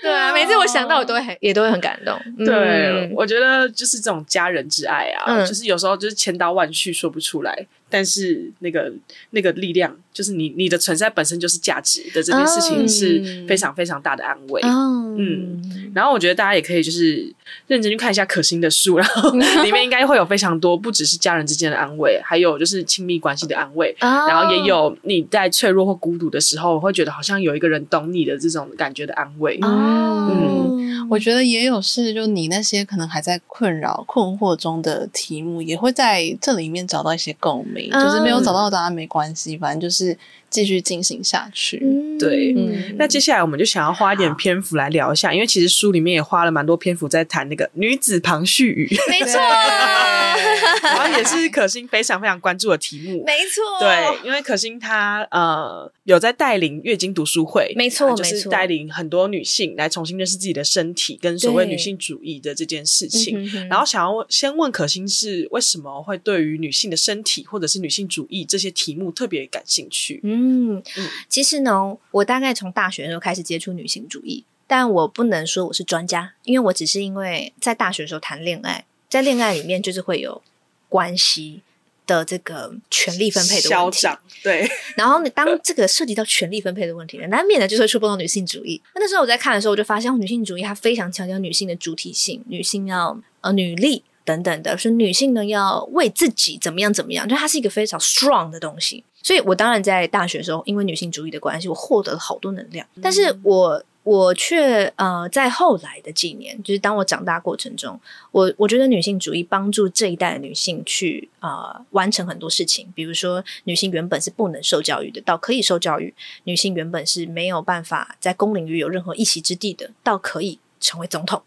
[0.00, 2.18] 对啊， 每次我想到，我都会很，也都会很感动。
[2.44, 8.92] 对，嗯、我觉得就是这种家人之爱啊，嗯、就是有时候就是千刀万绪说不出来，但是那个
[9.30, 14.60] 那个力量，就是你你的存在本身就是价值的这件事情，是非常非常大的安慰。
[14.64, 15.16] 嗯。
[15.18, 17.30] 嗯然后我觉得大家也可以就是
[17.66, 19.30] 认真去看一下可心的书，然后
[19.62, 29.58] 里面应该会有非常多，不只是家人之间的安慰，还有就是亲密关系的安慰，然后也有你在脆弱或孤独的时候，会觉得好像有一个人懂你的这种感觉的安慰。
[29.62, 37.90] 嗯，我觉得也有是，就你那些可能还在困扰、困惑中的题目，也会在这里面找到一些共鸣。
[37.90, 40.16] 就是没有找到答案没关系，反正就是。
[40.52, 42.52] 继续进行下去，嗯、对。
[42.54, 49.40] 嗯、那接下来我们就想要花一点篇幅来聊一下，因为其实书里面也花了蛮多篇幅在谈那个女子旁絮语，没错。
[50.82, 53.62] 然后也是可心非常非常关注的题目，没错。
[53.80, 63.50] 对，因为可心她呃有在带领月经读书会，没错，就是带领很多女性来重新认识自己的身体跟所谓女性主义的这件事情。
[63.50, 70.20] 对然后想要先问可心是为什么会对于女性的身体或者是女性主义这些题目特别感兴趣？
[70.22, 70.41] 嗯。
[70.42, 70.82] 嗯，
[71.28, 80.42] 其实呢，我大概从大学的时候开始接触女性主义，但我不能说我是专家，因为我只是因为在大学的时候谈恋爱，在恋爱里面就是会有
[80.88, 81.62] 关系
[82.06, 84.06] 的这个权力分配的问题，
[84.42, 84.68] 对。
[84.96, 88.80] 然后当这个涉及到权力分配的问题呢，难免的就是会触碰到女性主义。
[88.94, 94.02] 那那时候我在看的时候，我就发现女性主义它非常强调女性的主体性，女性要呃女力。
[94.24, 99.02] 等等的，是女性呢要为自己怎么样怎么样，就它是一个非常 strong 的东西。
[99.22, 102.84] 所以我当然在大学的时候，因为女性主义的关系，我获得了好多能量。
[103.00, 107.98] 但是我我却呃，在后来的几年，就是当我长大过程中，
[108.32, 112.92] 我我觉得女性主义帮助这一代的女性去啊、呃、完成很多事情。
[112.96, 121.40] 比如说，女性原本是不能受教育的，到可以受教育；女性原本是没有办法在公领域有任何一席之地的，到可以成为总统。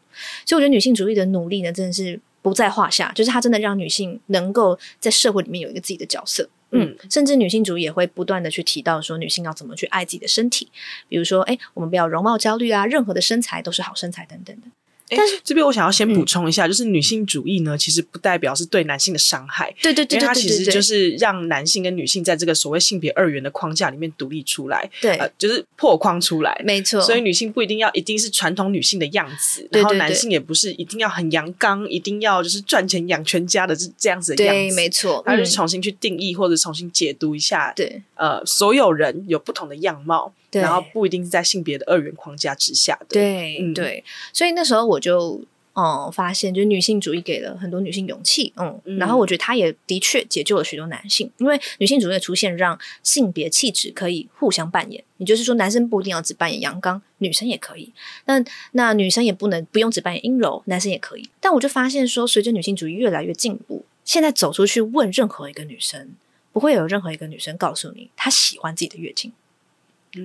[0.45, 2.21] 所以我觉得女性主义的努力呢，真的是。
[2.45, 10.69] 不在话下，就是他真的让女性能够在社会里面有一个自己的角色，嗯，甚至女性主义也会不断的去提到说，女性要怎么去爱自己的身体，
[11.09, 14.67] 比如说，哎，我们不要容貌焦虑啊，任何的身材都是好身材等等的。
[15.09, 19.73] 但是这边我想要先补充一下，嗯、就是女性主义呢，其实不代表是对男性的伤害。
[19.81, 26.59] 对对对，对，对，对，对，对，因为它其实就是让男性跟女性在这个所谓性别二元的框架里面独立出来，对，呃，就是破框出来。
[26.65, 34.59] 没错，所以女性不一定要一定是传统女性的样子，然后男性也不是一定要很阳刚，一定要就是赚钱养全家的这这样子的样子。
[34.59, 37.71] 对，没错，他就重新去定义或者重新解读一下。
[37.75, 40.33] 对，呃，所有人有不同的样貌。
[40.55, 43.07] 对然后不一定是在性别的二元框架之下的。
[43.09, 57.91] 对，嗯，对，所以那时候我就嗯发现，就是女性主义给了很多女性勇气，嗯，嗯然后我觉得它也的确解救了许多男性，因为女性主义的出现让性别气质可以互相扮演，也就是说，男生不一定要只扮演阳刚，女生也可以，
[58.25, 58.41] 那
[58.71, 61.29] 那女生也不能不用只扮演阴柔，男生也可以。
[61.41, 66.11] 但我就发现说，随着女性主义越来越进步，现在走出去问任何一个女生，
[66.53, 69.33] 不会有任何一个女生告诉你她喜欢自己的月经。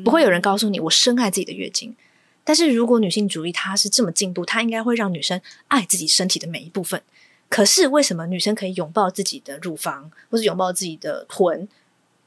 [0.04, 1.94] 不会有人告诉你我深爱自己的月经，
[2.44, 7.02] 但是如果女性主义它是这么进步，它应该会让女生爱自己身体的每一部分。
[7.48, 11.68] 可是为什么女生可以拥抱自己的乳房，或者拥抱自己的臀，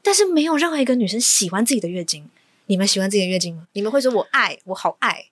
[0.02, 2.28] 但是没有任何一个女生喜欢自己的月经？
[2.66, 3.66] 你们喜欢自己的月经吗？
[3.72, 5.24] 你们会说我爱，我好爱。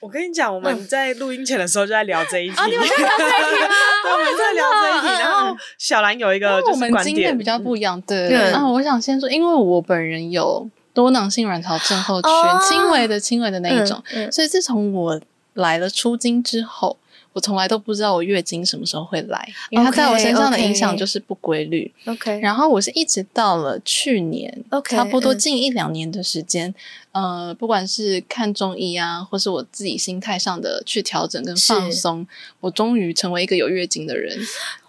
[0.00, 2.56] 我跟你讲，我们在录音前的时候就在聊这一题。
[2.56, 3.68] 啊，你们在聊这一题吗？
[4.02, 5.06] 对，我们在聊这一题。
[5.22, 8.00] 然后小兰有一个就是观点，我们经验比较不一样。
[8.02, 10.68] 对，然后我想先说，因为我本人有。
[10.98, 12.32] 多囊性卵巢症候群，
[12.68, 15.20] 轻微的、轻微的那一种，嗯嗯、所以自从我
[15.54, 16.98] 来了出经之后，
[17.34, 21.88] 我从来都不知道我月经什么时候会来，因为它在我身上的影响就是不规律。
[22.06, 26.74] OK，然后我是一直到了去年，OK，差不多近一两年的时间，
[27.12, 32.26] 嗯、呃，不管是看中医啊，或是我自己心态上的去调整跟放松，
[32.58, 34.36] 我终于成为一个有月经的人，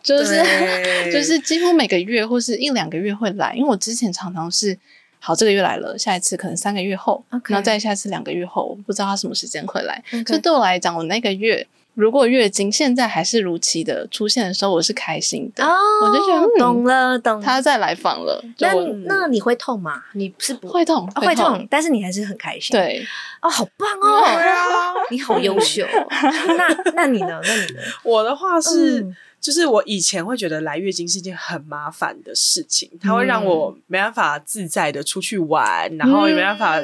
[0.02, 0.42] 就是
[1.14, 4.76] 就是几乎每个月或是一两个月会来，因为我之前常常是。
[5.22, 7.52] 好，这个月来了，下一次可能三个月后，Okay.
[7.52, 10.02] 然后再下一次两个月后，我不知道他什么时间会来。
[10.26, 15.66] 所以.对我来讲，我那个月如果月经现在还是如期的出现的时候，我是开心的。
[15.66, 17.46] 哦，我就觉得、嗯、懂了，懂了。
[17.46, 18.74] 他再来访了，那
[19.06, 20.04] 那你会痛吗？
[20.14, 22.74] 你是不会痛，会痛，但是你还是很开心。
[22.74, 23.06] 对，
[23.42, 24.26] 哦，好棒哦，
[25.12, 25.86] 你好优秀。
[26.58, 27.42] 那那你呢？
[27.44, 27.82] 那你呢？
[28.04, 29.02] 我的话是。
[29.02, 36.76] 嗯就是我以前会觉得来月经是一件很麻烦的事情，它会让我没办法自在的出去玩，然后也没办法。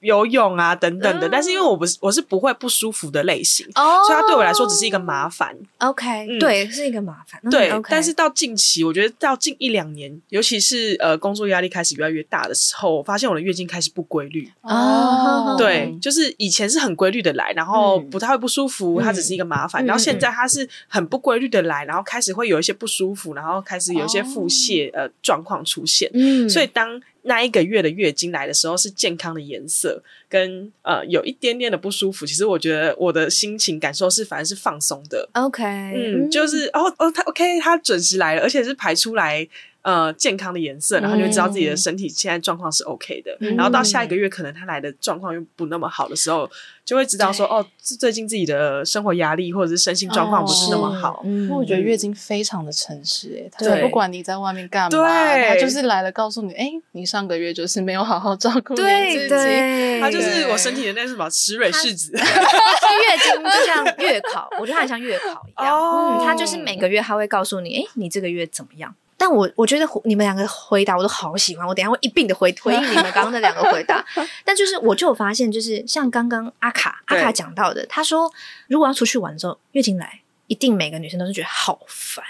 [0.00, 5.56] 游泳啊，等等的，嗯、但是因为我不是我是不会不舒服的类型，哦、所以它对我来说只是一个麻烦。
[5.78, 7.40] OK，、嗯、对，是一个麻烦。
[7.50, 14.50] 对，嗯 okay、但是到近期，我觉得到近一两年，尤其是呃工作压力开始越来越大的时候，我发现我的月经开始不规律。
[14.62, 19.84] 哦，对，就是以前是很规律的来，然后不太会不舒服，嗯、它只是一个麻烦。
[19.84, 26.10] 嗯、然后现在它是很不规律的来，然后开始会有一些不舒服，然后开始有一些腹泻、哦、呃状况出现。
[26.14, 30.02] 嗯，所以当那一个月的月经来的时候是健康的颜色，
[30.36, 32.26] 跟呃有一点点的不舒服。
[32.26, 35.28] 其实我觉得我的心情感受是反而是放松的。
[35.32, 39.48] OK，嗯，就是哦哦，他 OK，他准时来了，而且是排出来。
[39.86, 43.30] 呃，健康的颜色，然后就知道自己的身体现在状况是 OK 的。
[43.38, 46.50] 嗯、然后到下一个月，可能他来的状况又不那么好的时候，
[46.84, 51.22] 就会知道说，哦，最近自己的生活压力或者是身心状况不是那么好。
[51.24, 60.00] 因为我觉得月经非常的诚实、欸，诶、嗯，他不管你在外面干嘛，对他就是来了告诉你，哎、欸，你上个月就是没有好好照顾你自己。
[60.00, 62.12] 他就是我身体的那是什么石蕊试纸。
[62.12, 65.72] 月经就像月考，我觉得它很像月考一样。
[65.74, 68.94] 哦、嗯，他就是每个月它会告诉你，哎、欸，你这个月怎么样？
[69.18, 74.04] 但我我觉得你们两个回答我都好喜欢，我等一下会一并的回回应你们刚刚那两个回答。
[74.44, 78.30] 但就是我就有发现，就是像刚刚阿卡阿卡讲到的，他说
[78.68, 82.22] 如果要出去玩的时候，月经来，一定每个女生都是觉得好烦，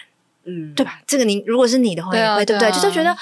[0.44, 1.00] 嗯，对吧？
[1.08, 2.70] 这个你如果是你的话，对啊，对不对？
[2.70, 3.16] 就是觉得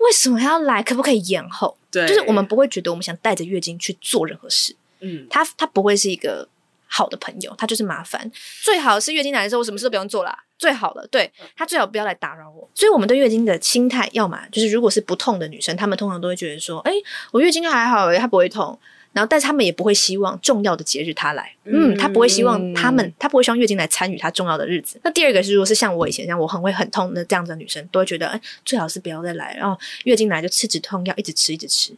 [0.00, 0.82] 为什么要来？
[0.82, 1.76] 可不可以延后？
[1.90, 6.48] 对，就是我们不会觉得我们想带着月经去做任何事，嗯，他他不会是一个
[6.86, 8.30] 好的朋友，他就是麻烦。
[8.62, 10.44] 最好是月经来的时候，我什么事都不用做啦。
[10.58, 12.68] 最好了，对，他最好不要来打扰我。
[12.74, 16.92] 所以，我们对月经的心态，要么就是如果是不痛的女生，她们通常都会觉得说：“哎，
[17.32, 18.78] 我月经还好，她不会痛。”
[19.12, 25.00] 然后，但是他们也不会希望重要的节日他来，嗯，他不会希望他们，他不会希望月经来参与他重要的日子。
[25.02, 31.92] 那第二个是，如果是像我以前这样，我很会很痛的这样子的女生，都会觉得：“哎，最好是不要再来。”然后月经来就吃止痛药，一直吃，一直吃。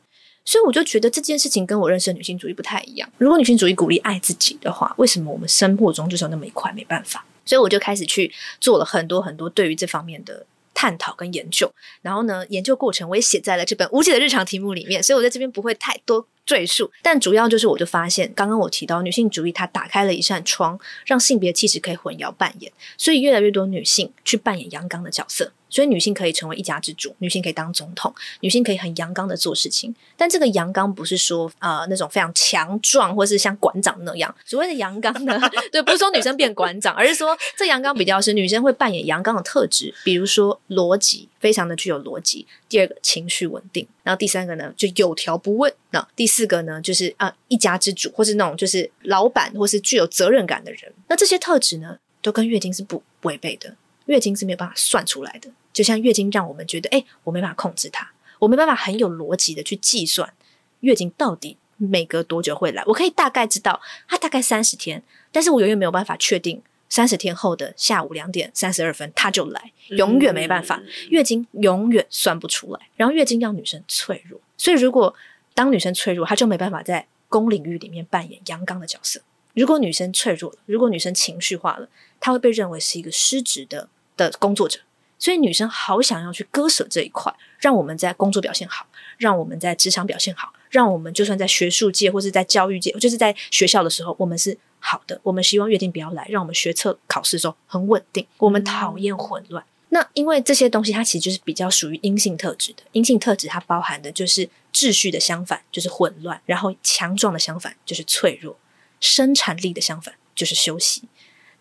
[0.44, 3.08] 所以我就觉得这件事情跟我认识的女性主义不太一样。
[3.18, 7.24] 如果女性主义鼓励爱自己的话，为什么我们生活中就是有那么一块没办法？
[7.44, 10.44] 所以我就开始去做了很多很多对于这方面的
[10.82, 16.90] 探讨跟研究，然后呢，研究过程我也写在了这本无解的日常题目里面，所以我在这边不会太多赘述。
[17.04, 25.52] 但主要就是，我就发现，刚刚我提到女性主义，它打开了一扇窗，让性别气质可以混淆扮演，所以越来越多女性去扮演阳刚的角色。
[25.72, 29.92] 所以女性可以成为一家之主，女性可以当总统，女性可以很阳刚的做事情。
[30.16, 34.32] 但这个阳刚不是说呃那种非常强壮，或是像馆长那样。
[34.44, 35.40] 所谓的阳刚呢，
[35.72, 42.46] 对，不是说女生变馆长，而是说这阳刚比较是女生会扮演阳刚的特质，比如说逻辑非常的具有逻辑。
[42.68, 45.72] 第二个情绪稳定，然后第三个呢就有条不紊。
[45.90, 50.92] 那第四个呢就是啊、呃、一家之主，或是那种就是老板，或是具有责任感的人。
[51.08, 55.50] 那这些特质呢都跟月经是不违背的，月经是没有办法算出来的。
[55.72, 60.32] 就像月经让我们觉得，哎，我没办法控制它，我没办法很有逻辑的去计算
[60.80, 62.82] 月经到底每隔多久会来。
[62.86, 70.82] 我可以大概知道它大概三十天，但是我永远没有办法确定三十天后的下午两点三十二分它就来，永远没办法。
[71.08, 72.80] 月经永远算不出来。
[72.96, 75.14] 然后月经让女生脆弱，所以如果
[75.54, 79.20] 当女生脆弱，她就没办法在公领域里面扮演阳刚的角色。
[79.54, 81.88] 如果女生脆弱了，如果女生情绪化了，
[82.20, 84.80] 她会被认为是一个失职的的工作者。
[85.22, 88.84] 所以女生好想要去割舍这一块，让我们在工作表现好，
[89.18, 95.20] 让我们在职场表现好，让我们就算在学术界或是在教育界，就是在学校的时候，我们是好的。
[95.22, 98.26] 我们希望月经不要来，让我们学测考试的时候很稳定。
[98.38, 99.64] 我们讨厌混乱。
[99.90, 102.82] 那因为这些东西它其实就是比较属于阴性特质的。
[102.90, 108.58] 阴性特质它包含的就是秩序的相反就是混乱，然后强壮的相反就是脆弱，
[108.98, 111.04] 生产力的相反就是休息。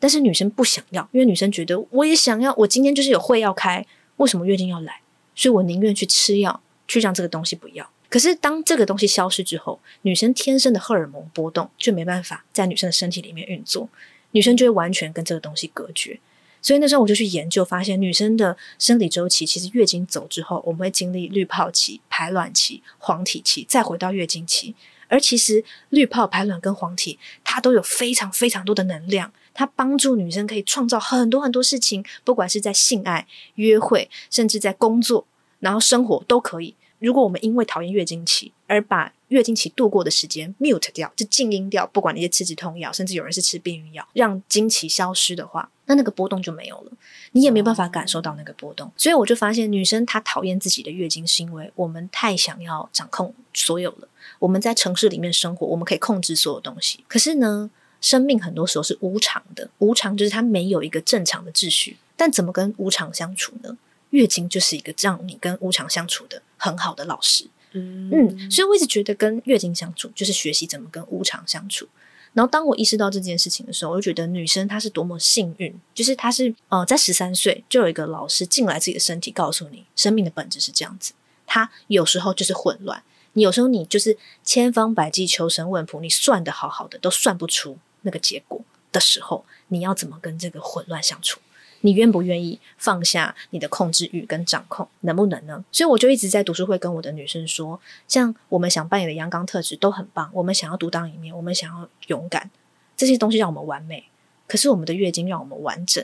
[0.02, 3.86] 但是女生不想要，因为女生觉得我也想要，我今天就是有会要开，
[4.18, 5.00] 为什么月经要来？
[5.36, 7.88] 所以我宁愿去吃药，去让这个东西不要。
[8.10, 13.88] 可是当这个东西消失之后，女生天生的荷尔蒙波动就没办法在女生的身体里面运作，
[14.32, 16.20] 女生就会完全跟这个东西隔绝。
[16.62, 24.76] 所以那时候我就去研究，发现女生的生理周期其实月经走之后，我们会经历滤泡期、排卵期、黄体期，再回到月经期。
[25.08, 29.32] 而其实滤泡、排卵跟黄体，它都有非常非常多的能量。
[29.62, 35.24] 它帮助女生可以创造很多很多事情，不管是在性爱、约会，甚至在工作，
[35.60, 36.74] 然后生活都可以。
[36.98, 46.92] 如果我们因为讨厌月经期而把月经期度过的时间 mute 掉，就静音掉，不管那些吃止痛药，甚至有人是吃避孕药，让经期消失的话，那那个波动就没有了，
[47.34, 48.92] 你也没有办法感受到那个波动。
[48.98, 54.08] 所以我就发现，女生她讨厌自己的月经，是因为我们太想要掌控所有了。
[54.40, 57.04] 我们在城市里面生活，我们可以控制所有东西。
[57.08, 57.70] 可是呢，
[58.02, 61.98] 生命很多时候是无常的，无常就是它没有一个正常的秩序。
[62.18, 63.78] 但怎么跟无常相处呢？
[64.10, 67.46] 月经就是一个让你跟无常相处的很好的老师。
[67.72, 71.88] 嗯嗯，所以我一直觉得跟月经相处就是学习怎么跟无常相处。
[72.34, 81.14] 然后当我意识到这件事情的时候，我就觉得女生她是多么幸运，就是她是呃，在十三岁就有一个老师进来自己的身体，告诉你生命的本质是这样子。
[81.46, 83.04] 它有时候就是混乱。
[83.34, 91.40] 你有时候你就是千方百计求神问卜，你算得好好的都算不出那个结果的时候，你要怎么跟这个混乱相处？
[91.82, 94.88] 你愿不愿意放下你的控制欲跟掌控？
[95.00, 95.66] 能不能呢？
[95.72, 102.52] 所以我就一直在读书会跟我的女生说，像我们想扮演的阳刚特质都很棒，我们想要独当一面，我们想要勇敢，
[102.96, 104.04] 这些东西让我们完美。
[104.48, 106.04] 可是我们的月经让我们完整。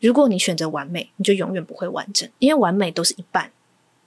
[0.00, 3.50] 如果你选择完美，你就永远不会完整，因为完美都是一半。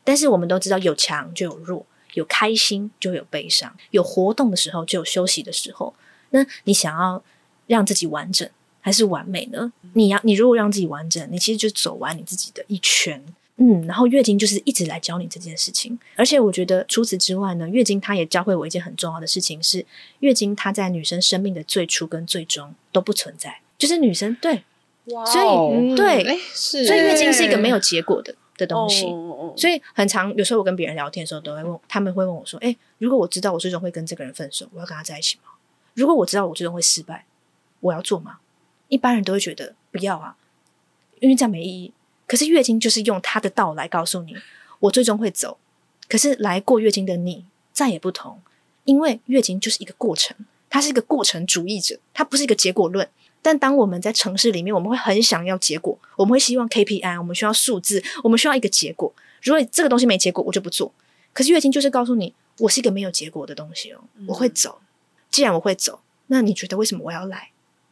[0.03, 1.86] 但是我们都知道，有强就有弱。
[2.14, 5.91] 有开心就有悲伤，有活动的时候就有休息的时候。
[6.34, 7.23] 那你想要
[7.67, 8.47] 让自己完整
[8.81, 9.71] 还是完美呢？
[9.93, 13.23] 你要你如果让自己完整，你其实就走完你自己的一圈。
[13.57, 15.97] 嗯，然后月经就是一直来教你这件事情。
[16.15, 19.86] 而且我觉得除此之外呢，月经它也教会我一件很重要的事情是，
[20.19, 24.63] 月经它在女生生命的最初跟最终都不存在，就是女生对，
[25.05, 28.36] 哇，所以对，所以月经是一个没有结果的。
[28.55, 29.57] 的东西，oh, oh.
[29.57, 30.31] 所以很常。
[30.36, 35.49] 有时候我跟别人聊天的时候，都会问他们会问我说：“哎，如果我知道我最终会跟这个人分手，我要跟他在一起吗？
[35.94, 37.26] 如果我知道我最终会失败，
[37.80, 38.38] 我要做吗？”
[38.89, 40.36] 一般人都会觉得不要啊，
[41.20, 41.94] 因为这样没意义。
[42.28, 44.36] 可是月经就是用它的道来告诉你，
[44.80, 45.58] 我最终会走。
[46.08, 48.39] 可是来过月经的你再也不同，
[48.84, 50.36] 因为月经就是一个过程，
[50.70, 53.08] 它是一个过程主义者，它不是一个结果论。
[53.41, 59.12] 但当我们在城市里面，我们会很想要结果，我们会希望 KPI，我们需要数字，我们需要一个结果。
[59.41, 60.94] 如果这个东西没结果，我就不做。
[61.34, 64.80] 可是月经就是告诉你，我是一个没有结果的东西哦，我会走。
[65.34, 67.49] 既然我会走，那你觉得为什么我要来？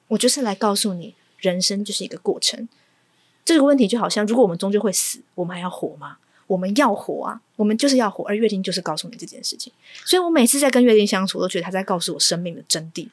[0.10, 2.70] 我就是来告诉你，人生就是一个过程。
[3.44, 6.18] 这个问题就好像，如果我们终究会死，我们还要活吗？
[6.46, 8.24] 我们要活啊，我们就是要活。
[8.26, 9.74] 而月经就是告诉你这件事情。
[10.06, 13.10] 所以我每次在跟月经相处，我都觉得他在告诉我生命的真谛。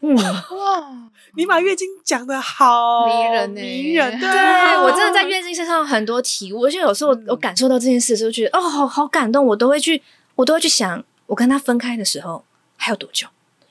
[0.00, 4.18] 嗯哇，你把月经讲的好迷人呢，迷人。
[4.18, 10.02] 对，对我真的在月经身上很多体悟，就有时候我感受到这件事的时候，觉得哦，好好感动，我都会去，
[10.34, 12.44] 我都会去想，我跟他分开的时候
[12.76, 13.28] 还有多久？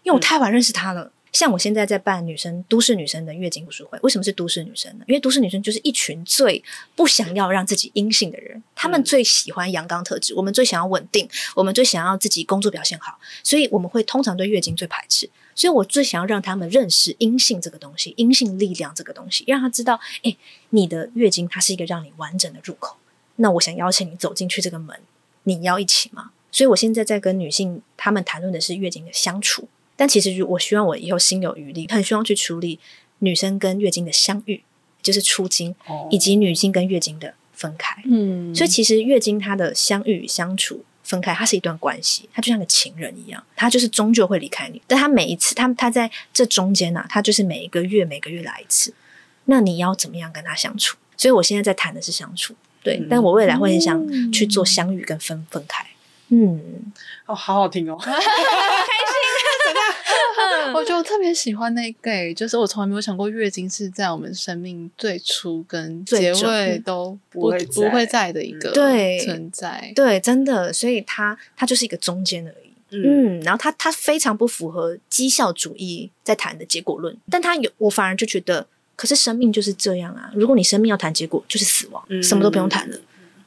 [0.07, 1.03] 因为我太晚认识他了。
[1.03, 5.03] 嗯像我现在在办女生都市女生的月经读书会，为什么是都市女生呢？
[5.07, 6.63] 因为都市女生就是一群最
[6.95, 15.29] 不想要让自己阴性的人，她们最喜欢阳刚特质，我们最想要稳定，我们最想要自己工作表现好，所以我们会通常对月经最排斥。
[15.53, 20.35] 所以我最想要让他们认识阴性这个东西，阴性力量这个东西，让他知道，哎，
[20.69, 22.97] 你的月经它是一个让你完整的入口。
[23.35, 24.97] 那我想邀请你走进去这个门，
[25.43, 26.31] 你要一起吗？
[26.51, 29.67] 所以我现在在跟女性她们谈论的是月经的相处。
[29.97, 32.79] 但其实，我希望我以后心有余力，很希望去处理
[33.19, 34.63] 女生跟月经的相遇，
[35.01, 35.75] 就是初经，
[36.09, 38.01] 以及女性跟月经的分开。
[38.05, 44.81] 嗯，所以其实月经它的相遇、相处、分开，它是一段关系，它就像个情人一样，它就是终究会离开你。
[44.85, 48.93] 但它每一次，它它在这中间呢、啊，它就是每一个月、每个月来一次。
[49.45, 50.97] 那你要怎么样跟他相处？
[51.15, 52.97] 所以我现在在谈的是相处，对。
[52.97, 55.83] 嗯、但我未来会很想去做相遇跟分分开。
[56.27, 56.91] 嗯，
[57.25, 57.97] 哦，好好听哦。
[60.74, 68.72] 我就特别喜欢那个，就是我从来没有想过月经是在我们生命最初跟结尾都不会不会在的一个
[69.24, 69.91] 存在。
[69.95, 72.72] 对，对，真的，所以它它就是一个中间而已。
[72.91, 78.65] 嗯，嗯，然后它它非常不符合绩效主义在谈的结果论，但它有我反而就觉得，
[78.95, 80.32] 可是生命就是这样啊！
[80.34, 82.97] 如果你生命要谈结果，就是死亡，嗯、什么都不用谈了。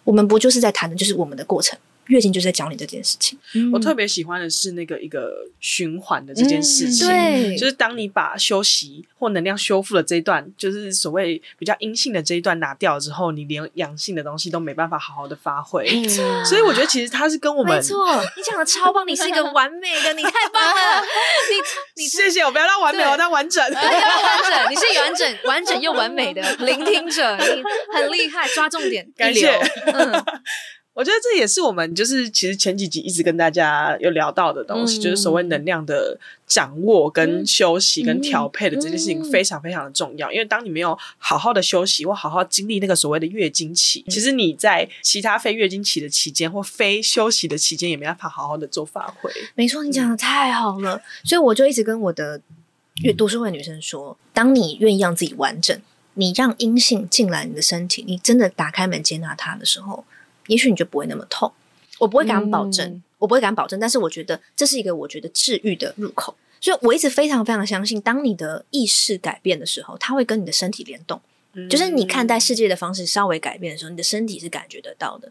[0.05, 1.79] 我们不就是在谈的就是我们的过程？
[2.11, 3.39] 月经就是在教你这件事情。
[3.73, 15.87] 我特别喜欢的是那个一个循环的这件事情，对，就是当你把休息或能量修复的这一段，就是所谓比较阴性的这一段拿掉之后，你连阳性的东西都没办法好好的发挥。
[16.45, 21.03] 所以我觉得其实它是跟我们，没错，你讲的超棒，你是一个完美的，你太棒了，
[21.97, 23.91] 你你谢谢我，不要让完美，我当完整，要完
[24.51, 27.63] 整，你是完整、完整又完美的聆听者，你
[27.95, 29.51] 很厉害，抓重点，感谢。
[31.01, 40.31] 我觉得这也是我们就是其实前几集一直跟大家有聊到的东西，嗯、就是所谓能量的掌握、跟休息、跟调配的这件事情非常非常的重要。
[40.31, 49.33] 因为当你没有好好的休息或好好经历那个所谓的月经期，嗯、其实你在其他非月经期的期间或非休息的期间也没办法好好的做发挥。
[49.55, 52.39] 没错，你讲的太好了，嗯、所以我就一直跟我的
[53.03, 55.81] 阅读书会女生说：当你愿意让自己完整，
[56.13, 60.05] 你让阴性进来你的身体，你真的打开门接纳它的时候。
[60.51, 61.51] 也许你就不会那么痛，
[61.99, 71.21] 我不会敢保证，嗯、我不会敢保证，但是我觉得这是一个我觉得治愈的入口，所以我一直非常非常相信，当你的意识改变的时候，它会跟你的身体联动，
[71.53, 75.31] 嗯、就是你看待世界的方式稍微改变的时候，你的身体是感觉得到的。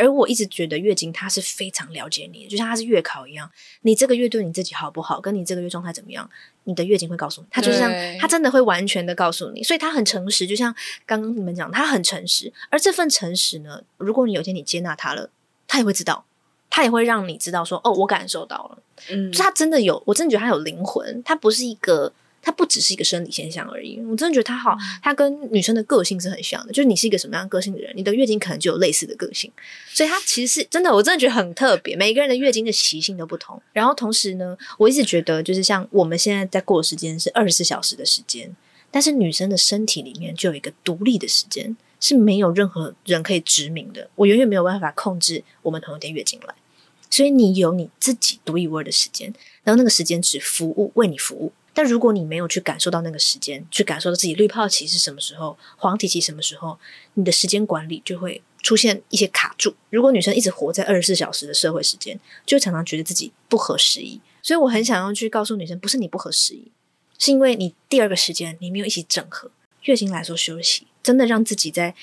[0.00, 3.50] 而我一直觉得月经它是非常了解你的，就像它是月考一样，
[3.82, 6.28] 你这个月对你自己好不好，跟你这个月状态怎么样，
[6.64, 10.74] 你的月经会告诉你，它就像对它真的会完全的告诉你，所以它很诚实，就像
[11.04, 12.50] 刚刚你们讲，它很诚实。
[12.70, 15.28] 而这份诚实呢，如果你有一天你接纳它了，
[15.68, 16.24] 它也会知道，
[16.70, 18.78] 它也会让你知道说，哦，我感受到了，
[19.10, 22.12] 嗯，就它真的有，我真的觉得它有灵魂，它不是一个。
[22.42, 26.72] 它不只是一个生理现象而已，我真的觉得它好，它跟女生的个性是很像的。
[26.72, 29.50] 就是你是一个什么样个性的人，你的月经可能就有类似的个性，
[29.92, 31.94] 所以它其实是真的，我真的觉得很特别。
[31.94, 33.60] 每一个人的月经的习性都不同。
[33.72, 38.56] 然后同时呢，我一直觉得，就是像我们现在在过的时间是二十四小时的时间，
[38.90, 44.08] 但是女生的身体里面就有一个独立的时间，是没有任何人可以指明的。
[44.14, 46.54] 我永远没有办法控制我们同一天月经来，
[47.10, 51.52] 所以你有你自己独一无二的时间，然后那个时间只服务为你服务。
[51.72, 56.78] 但如果你没有去感受到那个时间，去感受到自己滤泡期是什么时候，黄体期什么时候，
[57.14, 59.74] 你的时间管理就会出现一些卡住。
[59.88, 64.20] 如果女生一直活在二十四小时的社会时间，就常常觉得自己不合时宜。
[64.42, 66.72] 所以我很想要去告诉女生，不是你不合时宜，
[67.18, 69.50] 是因为你第二个时间你没有一起整合。
[69.84, 71.94] 月经来说休息，真的让自己在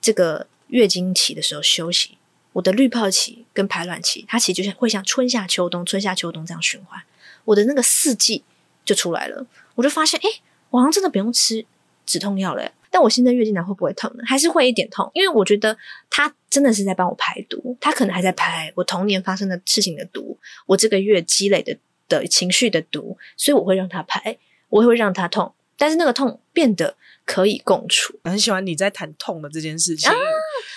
[0.00, 2.18] 这个月经期的时候休息。
[2.54, 7.00] 我的滤泡期跟排卵期，它其实就像会像春夏秋冬、春夏秋冬这样循环。
[7.44, 8.42] 我的那个四季。
[8.84, 10.28] 就出来了，我就发现，哎，
[10.70, 11.64] 我好像真的不用吃
[12.04, 12.70] 止痛药了。
[12.90, 14.24] 但我现在月经来会不会痛呢？
[14.26, 15.74] 还是会一点痛，因为我觉得
[16.10, 21.74] 它真的是在帮我排毒，它可能还在排我童年发生的事情的毒，我这个月积累的
[22.06, 24.36] 的情绪的毒，所以我会让它排，
[24.68, 28.18] 我会让它痛，但是那个痛变得可以共处。
[28.24, 30.16] 很喜欢你在谈痛的这件事情，啊、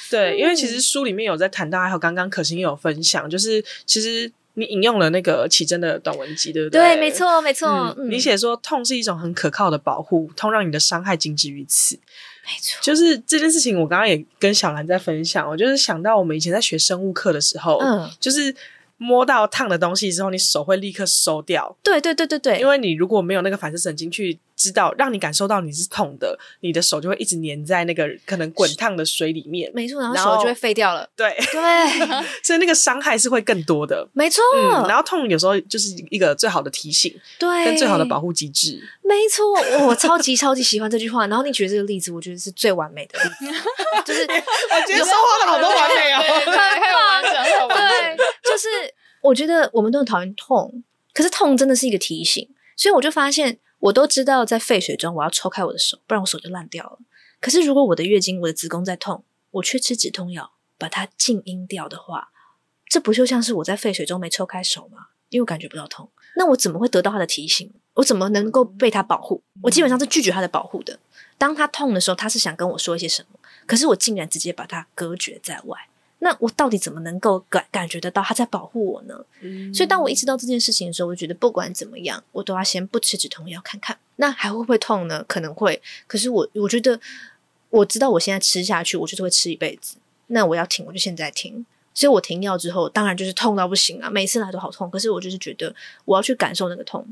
[0.09, 4.31] 对，因为其实书里面有在谈到，还有刚刚可心有分享，就是其实。
[4.55, 6.81] 你引用了那个启真的短文集，对不对？
[6.81, 7.95] 对，没错，没错。
[7.97, 11.95] 嗯，你写说痛是一种很可靠的保护，痛让你的伤害仅止于此。
[11.95, 15.47] 没错，就是这件事情，我刚刚也跟小兰在分享。
[15.47, 18.55] 我就是想到我们以前在学生物课的时候，嗯，就是。
[18.97, 21.75] 摸到烫的东西之后，你手会立刻收掉。
[21.83, 29.69] 对对对对对，因为你如果没有那个反射神经去知道，让你感受到你是痛的，你的手就会一直粘在那个可能滚烫的水里面。
[29.73, 31.07] 没错，然后手就会废掉了。
[31.15, 32.07] 对对，
[32.41, 34.07] 所以那个伤害是会更多的。
[34.13, 38.81] 没错，嗯，然后痛有时候就是一个最好的提醒，对，跟最好的保护机制。
[39.03, 41.27] 没错，我超级超级喜欢这句话。
[41.27, 43.45] 然后你举这个例子，我觉得是最完美的例子，
[44.05, 48.17] 就是 我觉得收获了好多完美哦， 很棒，对，
[48.55, 48.67] 就是。
[49.21, 56.99] 我觉得我们都很讨厌痛，可是痛真的是一个提醒，所以我就发现，我都知道在废水中我要抽开我的手，不然我手就烂掉了。
[57.41, 62.29] 可是如果我的月经、我的子宫在痛，我却吃止痛药把它静音掉的话，
[62.87, 65.07] 这不就像是我在废水中没抽开手吗？
[65.29, 67.73] 因为我感觉不到痛，那我怎么会得到它的提醒？
[67.95, 69.41] 我怎么能够被它保护？
[69.63, 70.99] 我基本上是拒绝它的保护的。
[71.39, 75.89] 当它痛的时候，它是想跟我说一些什么，可是我竟然直接把它隔绝在外。
[76.19, 79.23] 那我到底怎么能够感感觉得到他在保护我呢？
[79.41, 83.97] 嗯、所以当我意识到这件事情的时候，我觉得不管怎么样，我都要先不吃止痛药看看。
[84.15, 85.23] 那还会不会痛呢？
[85.27, 85.81] 可能会。
[86.07, 86.99] 可是我我觉得
[87.69, 89.97] 我知道我现在吃下去，我就是会吃一辈子。
[90.27, 91.65] 那我要停，我就现在停。
[91.93, 94.89] 所以我停药之后，当然就是痛到不行啊，每次来都好痛。
[94.89, 95.73] 可是我就是觉得
[96.05, 97.05] 我要去感受那个痛，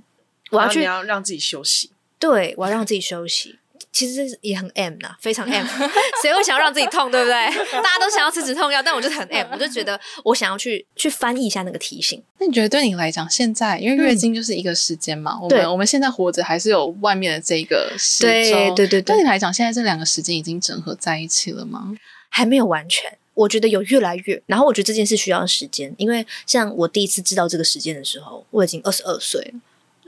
[0.50, 1.92] 我要去你要让自己休息。
[2.18, 3.60] 对，我要让自己休息。
[3.92, 5.66] 其实也很 M 呐，非常 M。
[6.22, 7.34] 谁会想要让自己痛，对不对？
[7.82, 12.22] 大家都想要吃止痛药，但我就是很 M， 我就觉得我想要去去翻译一下那个提醒。
[12.40, 18.30] 那你觉得对你来讲，现在因为月经就是一个时间嘛，嗯、我们我们现在活着还是有外面的这个时间。
[18.30, 21.94] 对对对对，对你来讲，现在这两个时间已经整合在一起了吗？
[22.30, 24.42] 还没有完全，我觉得有越来越。
[24.48, 29.60] 然后我觉得这件事需要时间，因为像我第一次知道这个时间的时候，我已经二十二岁了，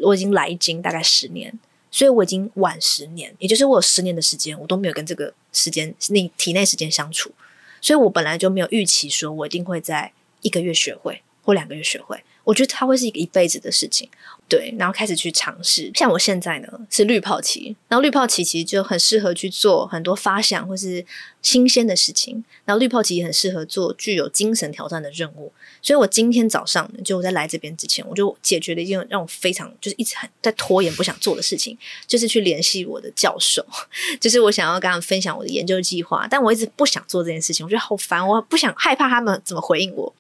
[0.08, 1.54] 我已经来经大概十年。
[1.96, 7.32] 所以我已经晚十年，也就是我有十年的时间，我都没有跟这个时间、你体内时间相处，
[7.80, 14.10] 所以我本来就没有预期说我一定会在一个月学会或两个月学会，我觉得它会是一个一辈子的事情。
[14.48, 15.90] 对，然后开始去尝试。
[15.96, 21.04] 像我现在呢是绿泡期，然后绿泡期其实就很适合去做很多发想或是
[21.42, 22.44] 新鲜的事情。
[22.64, 25.52] 然后绿泡期也很适合做具有精神挑战的任务。
[25.82, 31.76] 所以我今天早上就我在来这边之前，我就解决了一件让我非常就是一直很在拖延不想做的事情，
[32.06, 33.66] 就是去联系我的教授，
[34.22, 40.14] 就是我想要跟他们分享我的研究计划，但我一直不想做这件事情，我觉得好烦，我不想害怕他们怎么回应我。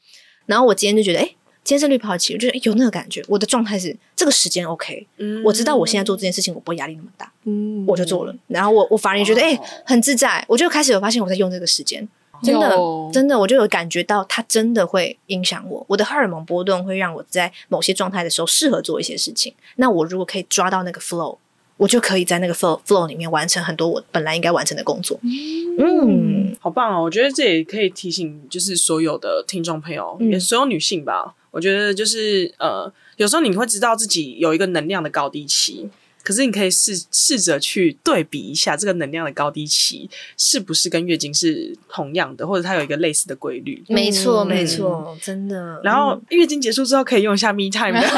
[0.47, 1.35] 然后我今天就觉得，哎。
[1.65, 3.25] 今天是绿泡期，我觉得有那个感觉。
[3.27, 8.35] 我的状态是这个时间 OK，嗯，我知道我现在做这件事情，我不会压力那么大，嗯，我就做了。
[8.45, 10.45] 然后我我反而也觉得哎、欸，很自在。
[10.47, 12.07] 我就开始有发现我在用这个时间，
[12.43, 12.69] 真的
[13.11, 15.83] 真的，我就有感觉到它真的会影响我。
[15.89, 19.51] 我的荷尔蒙波动会让我在某些状态的时候适合做一些事情。
[19.77, 21.35] 那我如果可以抓到那个 flow，
[21.77, 25.19] 我就可以在那个 flow flow 里面完成很多我本来应该完成的工作。
[25.23, 27.03] 嗯，嗯好棒哦！
[27.03, 31.33] 我觉得这也可以提醒，就是所有的听众朋友，嗯、也所有女性吧。
[31.51, 35.89] 我觉得就是呃，有时候你会知道自己有一个能量的高低期，
[36.23, 43.83] 可是你可以试试着去对比一下这个能量的高低期是不是跟月经是同样的，或者它有一个类似的规律。
[43.87, 45.79] 没错，没错，真的。
[45.83, 48.11] 然后月经结束之后可以用一下 Me Time 的 悠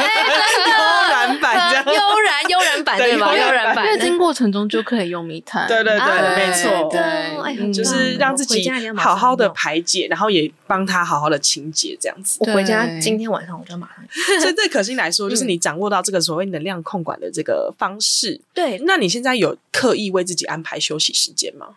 [1.12, 3.36] 然版，这样悠然悠然版对吧？
[3.36, 5.66] 悠然版，月经过程中就可以用 Me Time。
[5.66, 12.38] 对对对，没错，对，就是让自己好好的排解，然后也帮他好好的清洁，这样子。
[12.40, 14.04] 我回家今天晚上我就马上。
[14.40, 18.40] 所以对可心来说，就是你掌握到这个所谓能量控管的这个方式。
[18.54, 21.68] 对，那你现在有刻意为自己安排休息时间吗？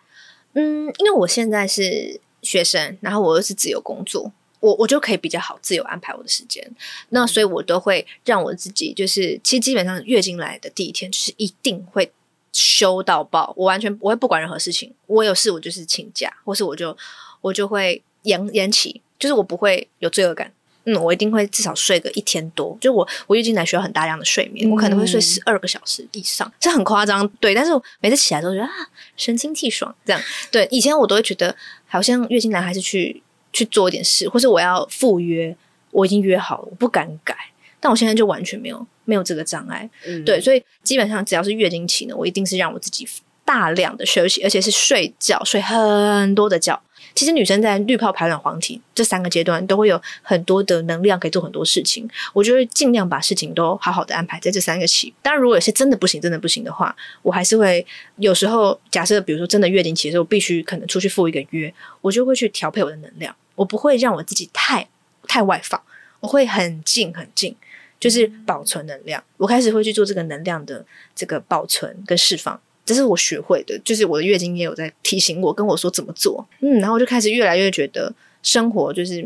[0.54, 4.30] 嗯，因为我现在是学生，然后我又是自由工作，
[4.62, 6.64] 我我就可以比较好自由安排我的时间。
[7.08, 12.10] 那所以，我都会让我自己，就是其实基本上月经来的第一天，就是一定会
[12.52, 13.52] 休到爆。
[13.56, 16.96] 我完全不会不管任何事情，我有事我就是请假，或是我就
[17.40, 20.52] 我就会延延期，就是我不会有罪恶感。
[20.84, 22.76] 嗯，我一定会至少睡个一天多。
[22.80, 27.28] 就我，我月经来需要很大量的睡眠，嗯、我可能会睡十二个小时以上，这很夸张。
[27.38, 28.70] 对，但是我每次起来都觉得啊，
[29.16, 29.94] 神清气爽。
[30.04, 31.54] 这样，对，以前我都会觉得
[31.86, 33.22] 好像月经来还是去
[33.52, 35.54] 去做一点事，或是我要赴约，
[35.90, 37.36] 我已经约好了，我不敢改。
[37.80, 39.88] 但我现在就完全没有没有这个障碍。
[40.06, 43.06] 嗯、对，所以基本上只要是月经期呢，我一定是让我自己
[43.44, 46.80] 大量的休息，而且是睡觉，睡很多的觉。
[47.14, 55.12] 其实女生在滤泡排卵黄体这三个阶段都会有很多的能量可以做很多事情，我就会尽量把事情都好好的安排在这三个期。
[55.20, 57.84] 当然，如果有些真的不行，真的不行的话，我还是会
[58.16, 64.88] 有时候假设，比如说真的月经期的时候，我必须可能出去赴一个约，我就会去调配我的能量，我不会让我自己太
[65.28, 65.80] 太外放，
[66.18, 67.54] 我会很静很静，
[68.00, 69.22] 就是保存能量。
[69.36, 70.84] 我开始会去做这个能量的
[71.14, 72.60] 这个保存跟释放。
[72.84, 76.44] 这是我学会的，就是我的月经也有在提醒我，跟我说怎么做。
[76.58, 79.20] 嗯，然后我就开始越来越觉得生活就是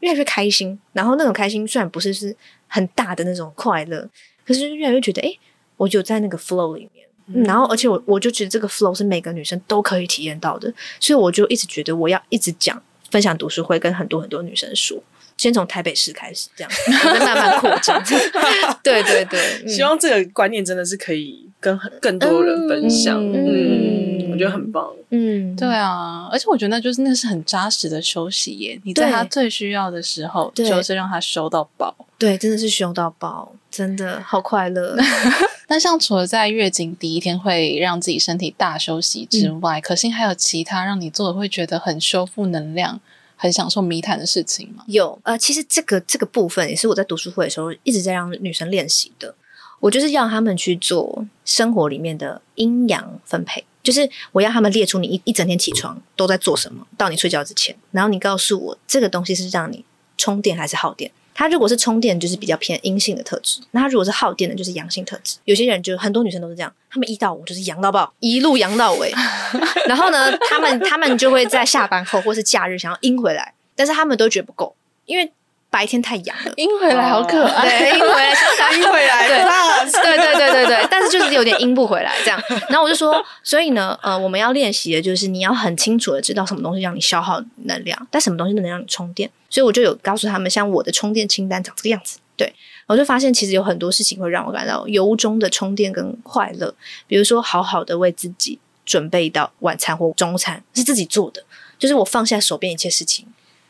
[0.00, 0.76] 越来越开心。
[0.92, 2.34] 然后那种开心虽然不是是
[2.66, 4.10] 很大的那种快乐，
[4.44, 5.38] 可是越来越觉得，诶，
[5.76, 7.06] 我就在那个 flow 里面。
[7.28, 12.80] 嗯，然后而且我我就觉得这个 flow 是每个女生都可以体验到的，所以我就一直觉得我要一直讲
[13.10, 15.02] 分享读书会，跟很多很多女生说。
[15.36, 16.72] 先从台北市开始，这样
[17.04, 18.02] 再慢慢扩张。
[18.82, 23.22] 对对对，嗯、希望这个观念真的是可以跟很更多人分享。
[23.22, 24.90] 嗯，嗯我觉得很棒。
[25.10, 28.80] 嗯，对啊，而且我觉得那就是那是很扎实的休息耶。
[28.84, 31.94] 你在他最需要的时候，就是让他收到饱。
[32.16, 34.96] 对，真的是休到饱，真的好快乐。
[35.68, 43.00] 那像除了在月经第一天会让自己身体大休息之外，嗯、可心还有其他让你做的会觉得很修复能量？
[43.38, 44.82] 很享受迷谈的事情吗？
[44.86, 49.34] 有，呃，其实这个这个部分也是我在读书会的时候一直在让女生练习的。
[49.78, 59.84] 我就是要他们去做生活里面的阴阳分配，就是我要他们列出你一一整天起床都在做什么，到你睡觉之前，然后你告诉我这个东西是让你
[60.16, 61.10] 充电还是耗电。
[61.36, 65.36] 它如果是充电，就是比较偏阴性的特质；那它如果是耗电的，就是阳性特质。
[65.44, 69.12] 有些人就很多女生都是这样，她们一到五就是阳到爆，一路阳到尾。
[69.86, 74.74] 然后呢，她们她们就会在下班后或是假日想要阴回来，但是她们都觉得不够，
[75.04, 75.30] 因为。
[75.76, 79.28] 白天太阳了，阴回来好可爱，对，阴回来，阴回来，
[79.92, 82.42] 对，对，对，对，对，对，但是就是有点阴不回来这样。
[82.70, 89.30] 然后我就说，所以呢，呃，我们要练习的就是你要很清楚的知道什么东西让你消耗能量，但什么东西能让你充电。
[89.50, 92.20] 所以我就有告诉他们，像我的充电清单长这个样子。
[92.38, 92.50] 对，
[92.86, 96.74] 我就发现其实有很多事情会让我感到由衷的充电跟快乐，
[97.06, 101.44] 比如说好好的为自己准备一道晚餐或中餐是自己做的，
[101.78, 103.26] 就是我放下手边一切事情。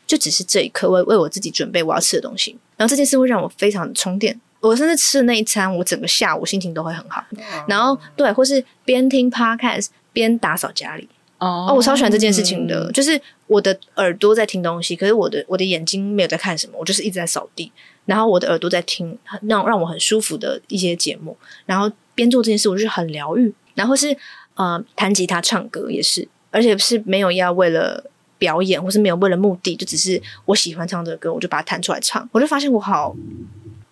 [0.07, 4.39] 就只是这一刻为为我自己准备我要吃的东西，然后这件事会让我非常的充电。
[4.59, 7.23] 我甚至吃的那一餐，我整个下午心情都会很好。
[7.67, 11.07] 然后对，或是边听 podcast 边打扫家里。
[11.37, 17.71] 哦，我超喜欢这件事情的，就是我的耳朵在听东西，可是我的我的眼睛没有在看什么，我就是一直在扫地。
[18.05, 21.37] 然后我的耳朵在听让让我很舒服的一些节目，
[21.67, 23.53] 然后边做这件事，我就是很疗愈。
[23.75, 24.17] 然后是
[24.55, 28.03] 呃弹吉他、唱歌也是，而且是没有要为了
[28.37, 32.27] 表演，或是没有为了目的，就只是我喜欢唱这个歌，我就把它弹出来唱。
[32.31, 33.15] 我就发现我好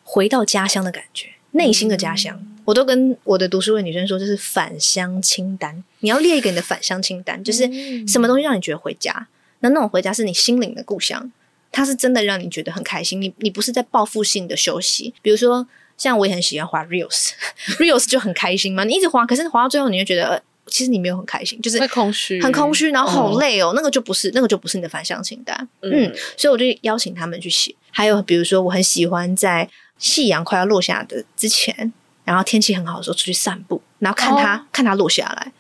[0.04, 2.39] 回到家乡的感觉，内心的家乡。
[2.66, 5.84] 我都跟我的读书会女生说，这是返乡清单。
[6.00, 7.64] 你要列一个你的返乡清单，就是
[8.08, 9.28] 什么东西让你觉得回家？
[9.60, 11.32] 那那种回家是你心灵的故乡，
[11.72, 13.22] 它是真的让你觉得很开心。
[13.22, 15.68] 你你不是在报复性的休息，比如说。
[15.98, 18.84] 像我也很喜欢滑 reels，reels 就很开心嘛。
[18.84, 23.74] 你一直滑，可是滑到最后，你就觉得，呃，其实你没有很开心，就是会空虚，很空虚，然后好累哦。
[23.76, 25.55] 那个就不是，那个就不是你的反向清单。
[25.82, 27.76] 嗯，嗯，所以我就邀请他们去写。
[27.91, 31.93] 还有比如说，我很喜欢在夕阳快要落下的之前，
[32.24, 35.51] 然后天气很好的时候出去散步，然后看它、哦、看它落下来，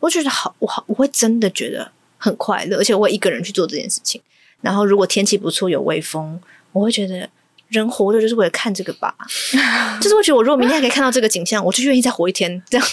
[0.00, 4.20] 我觉得好，我好，我会真的觉得很快乐，而且我会一个人去做这件事情。
[4.60, 6.40] 然后如果天气不错，有微风，
[6.72, 7.28] 我会觉得。
[7.72, 9.12] 人活着就是为了看这个吧，
[10.00, 12.62] 就是我觉得我如果明天还可以看到这个景象，我就愿意再活一天。
[12.68, 12.86] 这样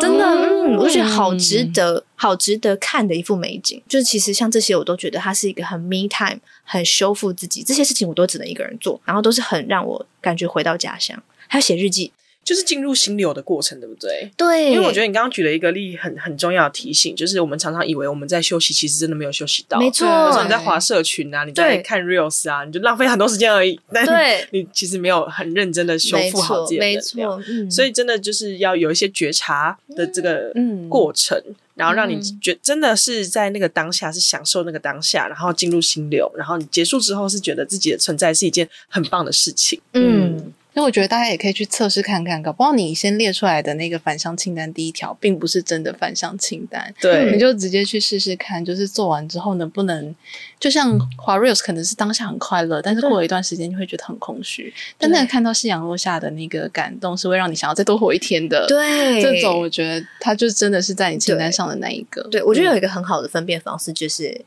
[0.00, 3.80] 真的，嗯，我就觉得好值得，好值得看的一幅美景。
[3.86, 7.62] 就是其实像这些，我都觉得它是一个很 me time，很修复自己。
[7.62, 11.22] 这些事情我都只能一个人做，然后都是很让我感觉回到家乡。
[11.46, 12.10] 还有写日记。
[12.44, 14.30] 就是进入心流的过程，对不对？
[14.36, 19.78] 对，因为我觉得你刚刚举了一个例，很很重要的提醒，就是我们常常以为我们在休息，其实真的没有休息到。
[19.78, 23.78] 没错，有时候你在划社群啊，你在看 reels 啊，你就浪费很多时间而已。
[23.92, 27.38] 但对， 你其实没有很认真的修复好自己的能量。
[27.38, 30.52] 没错，嗯，所以真的就是要有一些觉察的这个
[30.88, 39.80] 过程，嗯，然后让你觉真的是在那个当下是享受那个当下，然后进入心流，然后你结束之后是觉得自己的存在是一件很棒的事情。
[39.92, 40.52] 嗯。
[40.74, 46.92] 嗯那我觉得大家也可以去测试看看，搞不好你先列出来的那个返乡清单第一条，并不是真的返乡清单。
[46.98, 50.14] 对，你就直接去试试看，就是做完之后能不能，
[50.58, 54.72] 就像滑 reels 可能是当下很快乐，但是过了一段时间你会觉得很空虚。
[54.96, 58.66] 但那个看到夕阳落下的那个感动，是会让你想要再多活一天的。
[58.66, 62.22] 对，这种我觉得它就真的是在你清单上的那一个。
[62.30, 64.42] 对，对我觉得有一个很好的分辨方式就是。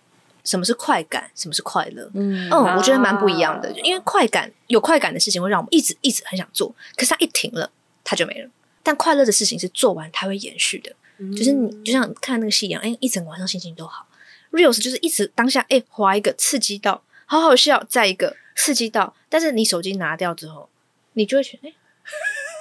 [0.45, 1.29] 什么是快感？
[1.35, 2.09] 什么是快乐？
[2.13, 3.69] 嗯，嗯，我觉得蛮不一样的。
[3.81, 7.69] 因为快感有快感的事情会让我们一直一直很想做，可是它一停了，
[8.03, 8.49] 它就没了。
[8.81, 14.07] 但快乐的事情是做完它会延续的，嗯、就是你就像看那个戏一样，哎，一整个晚上心情都好。
[14.51, 20.69] Reels 就是一直当下，哎，划一个刺激到，好好笑，再一个刺激到，但是你手机拿掉之后，
[21.13, 21.73] 你就会觉得，哎。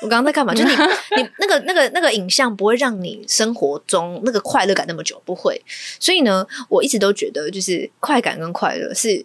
[0.04, 0.52] 我刚刚在干嘛？
[0.54, 0.76] 就是
[1.16, 5.60] 你，你那个、那个、那个影像不会让你生活中那个快乐感那么久，不会。
[5.98, 9.24] 所以呢，我一直都觉得，就是快感跟快乐是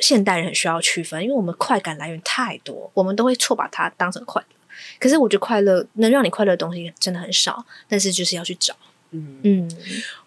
[0.00, 4.48] 现代人很需要区分，因为我们快感来源太多，我们都会错把它当成快乐。
[4.98, 8.74] 可是我觉得快乐能让你快乐的东西真的很少，但是就是要去找。
[9.12, 9.70] 嗯嗯。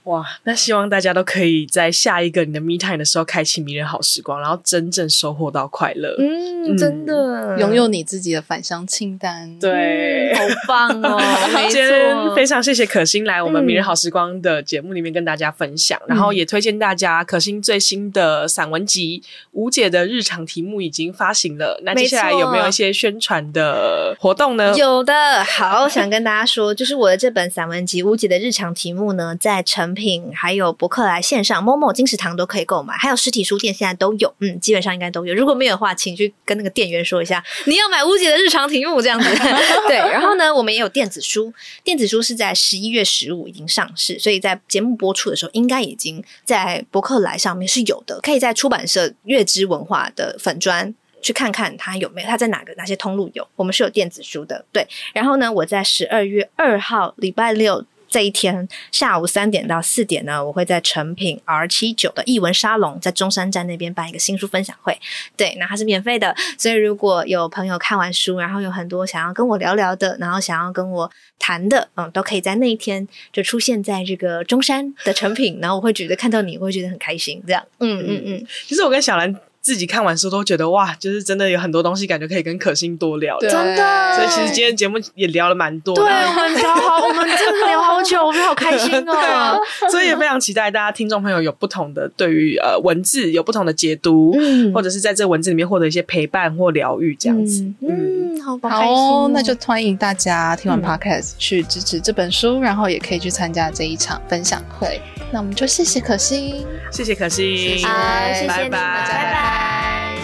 [0.03, 6.15] 哇，那希望大家都可以在下一个你的 me time 的时候开启迷人好时光，然后真正收获到快乐。
[6.17, 11.19] 嗯，真的拥有你自己的返乡清单，对，好棒哦！
[11.69, 19.21] 今天非常谢谢可心来我们迷人好时光的节目里面跟大家分享，然后也推荐大家可心最新的散文集
[19.51, 21.79] 《吴姐的日常题目》已经发行了。
[21.83, 24.73] 那接下来有没有一些宣传的活动呢？
[24.75, 35.35] 有的，好，想跟大家说，就是我的这本散文集《吴姐的日常题目》呢，在成品还有博客来线上、momo 金石堂都可以购买，还有实体书店现在都有，嗯，基本上应该都有。
[35.35, 39.29] 如果没有的话，请去跟那个店员说一下，你要买无解的日常题目这样子。
[39.87, 54.65] 对，然后呢，我们也有电子书，电子书是在十一月十五已经上市，所以在节目播出的时候，应该已经在博客来上面是有的，可以在出版社月之文化的粉砖去看看它有没有，它在哪个哪些通路有，我们是有电子书的。
[54.71, 57.85] 对，然后呢，我在十二月二号礼拜六。
[58.09, 64.97] 这一天下午三点到四点呢，我会在诚品 R 七九的译文沙龙，在中山站那边办一个新书分享会。
[65.37, 77.41] 对，那它是免费的，所以如果有朋友看完书，然后有很多想要跟我聊聊的，然后想要跟我谈的，嗯，都可以在那一天就出现在这个中山的诚品，然后我会觉得看到你，会觉得很开心。
[77.45, 78.47] 这样，嗯嗯嗯。
[78.65, 79.35] 其实我跟小兰。
[79.61, 83.37] 自己看完书都觉得哇，就是真的有很多东西，感觉可以跟可心多聊。
[83.39, 84.15] 的，真的。
[84.15, 89.11] 所以其实今天节目也聊了蛮多，对，我们聊好，我们真的聊好久，我们好开心哦。
[89.13, 89.57] 对啊，
[89.91, 97.61] 所以也非常期待大家听众朋友有不同的对于呃文字有不同的解读，嗯，或者是在这文字里面获得一些陪伴或疗愈这样子。
[97.81, 98.41] 嗯，嗯。
[98.41, 104.99] 好吧，好哦，那就欢迎大家听完 podcast、嗯、去支持这本书，然后也可以去参加这一场分享会。
[105.31, 108.69] 那我们就谢谢可心，谢谢可心，谢谢，谢谢拜。
[108.69, 110.15] 拜，拜拜。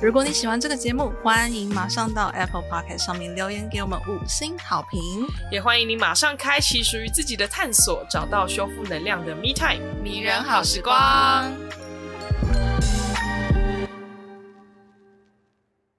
[0.00, 11.52] 如果你喜欢这个节目，欢迎马上到 Apple Podcast 上面留言给我们五星好评，也欢迎你马上开启属于自己的探索，找到修复能量的 Me Time 迷人好时光。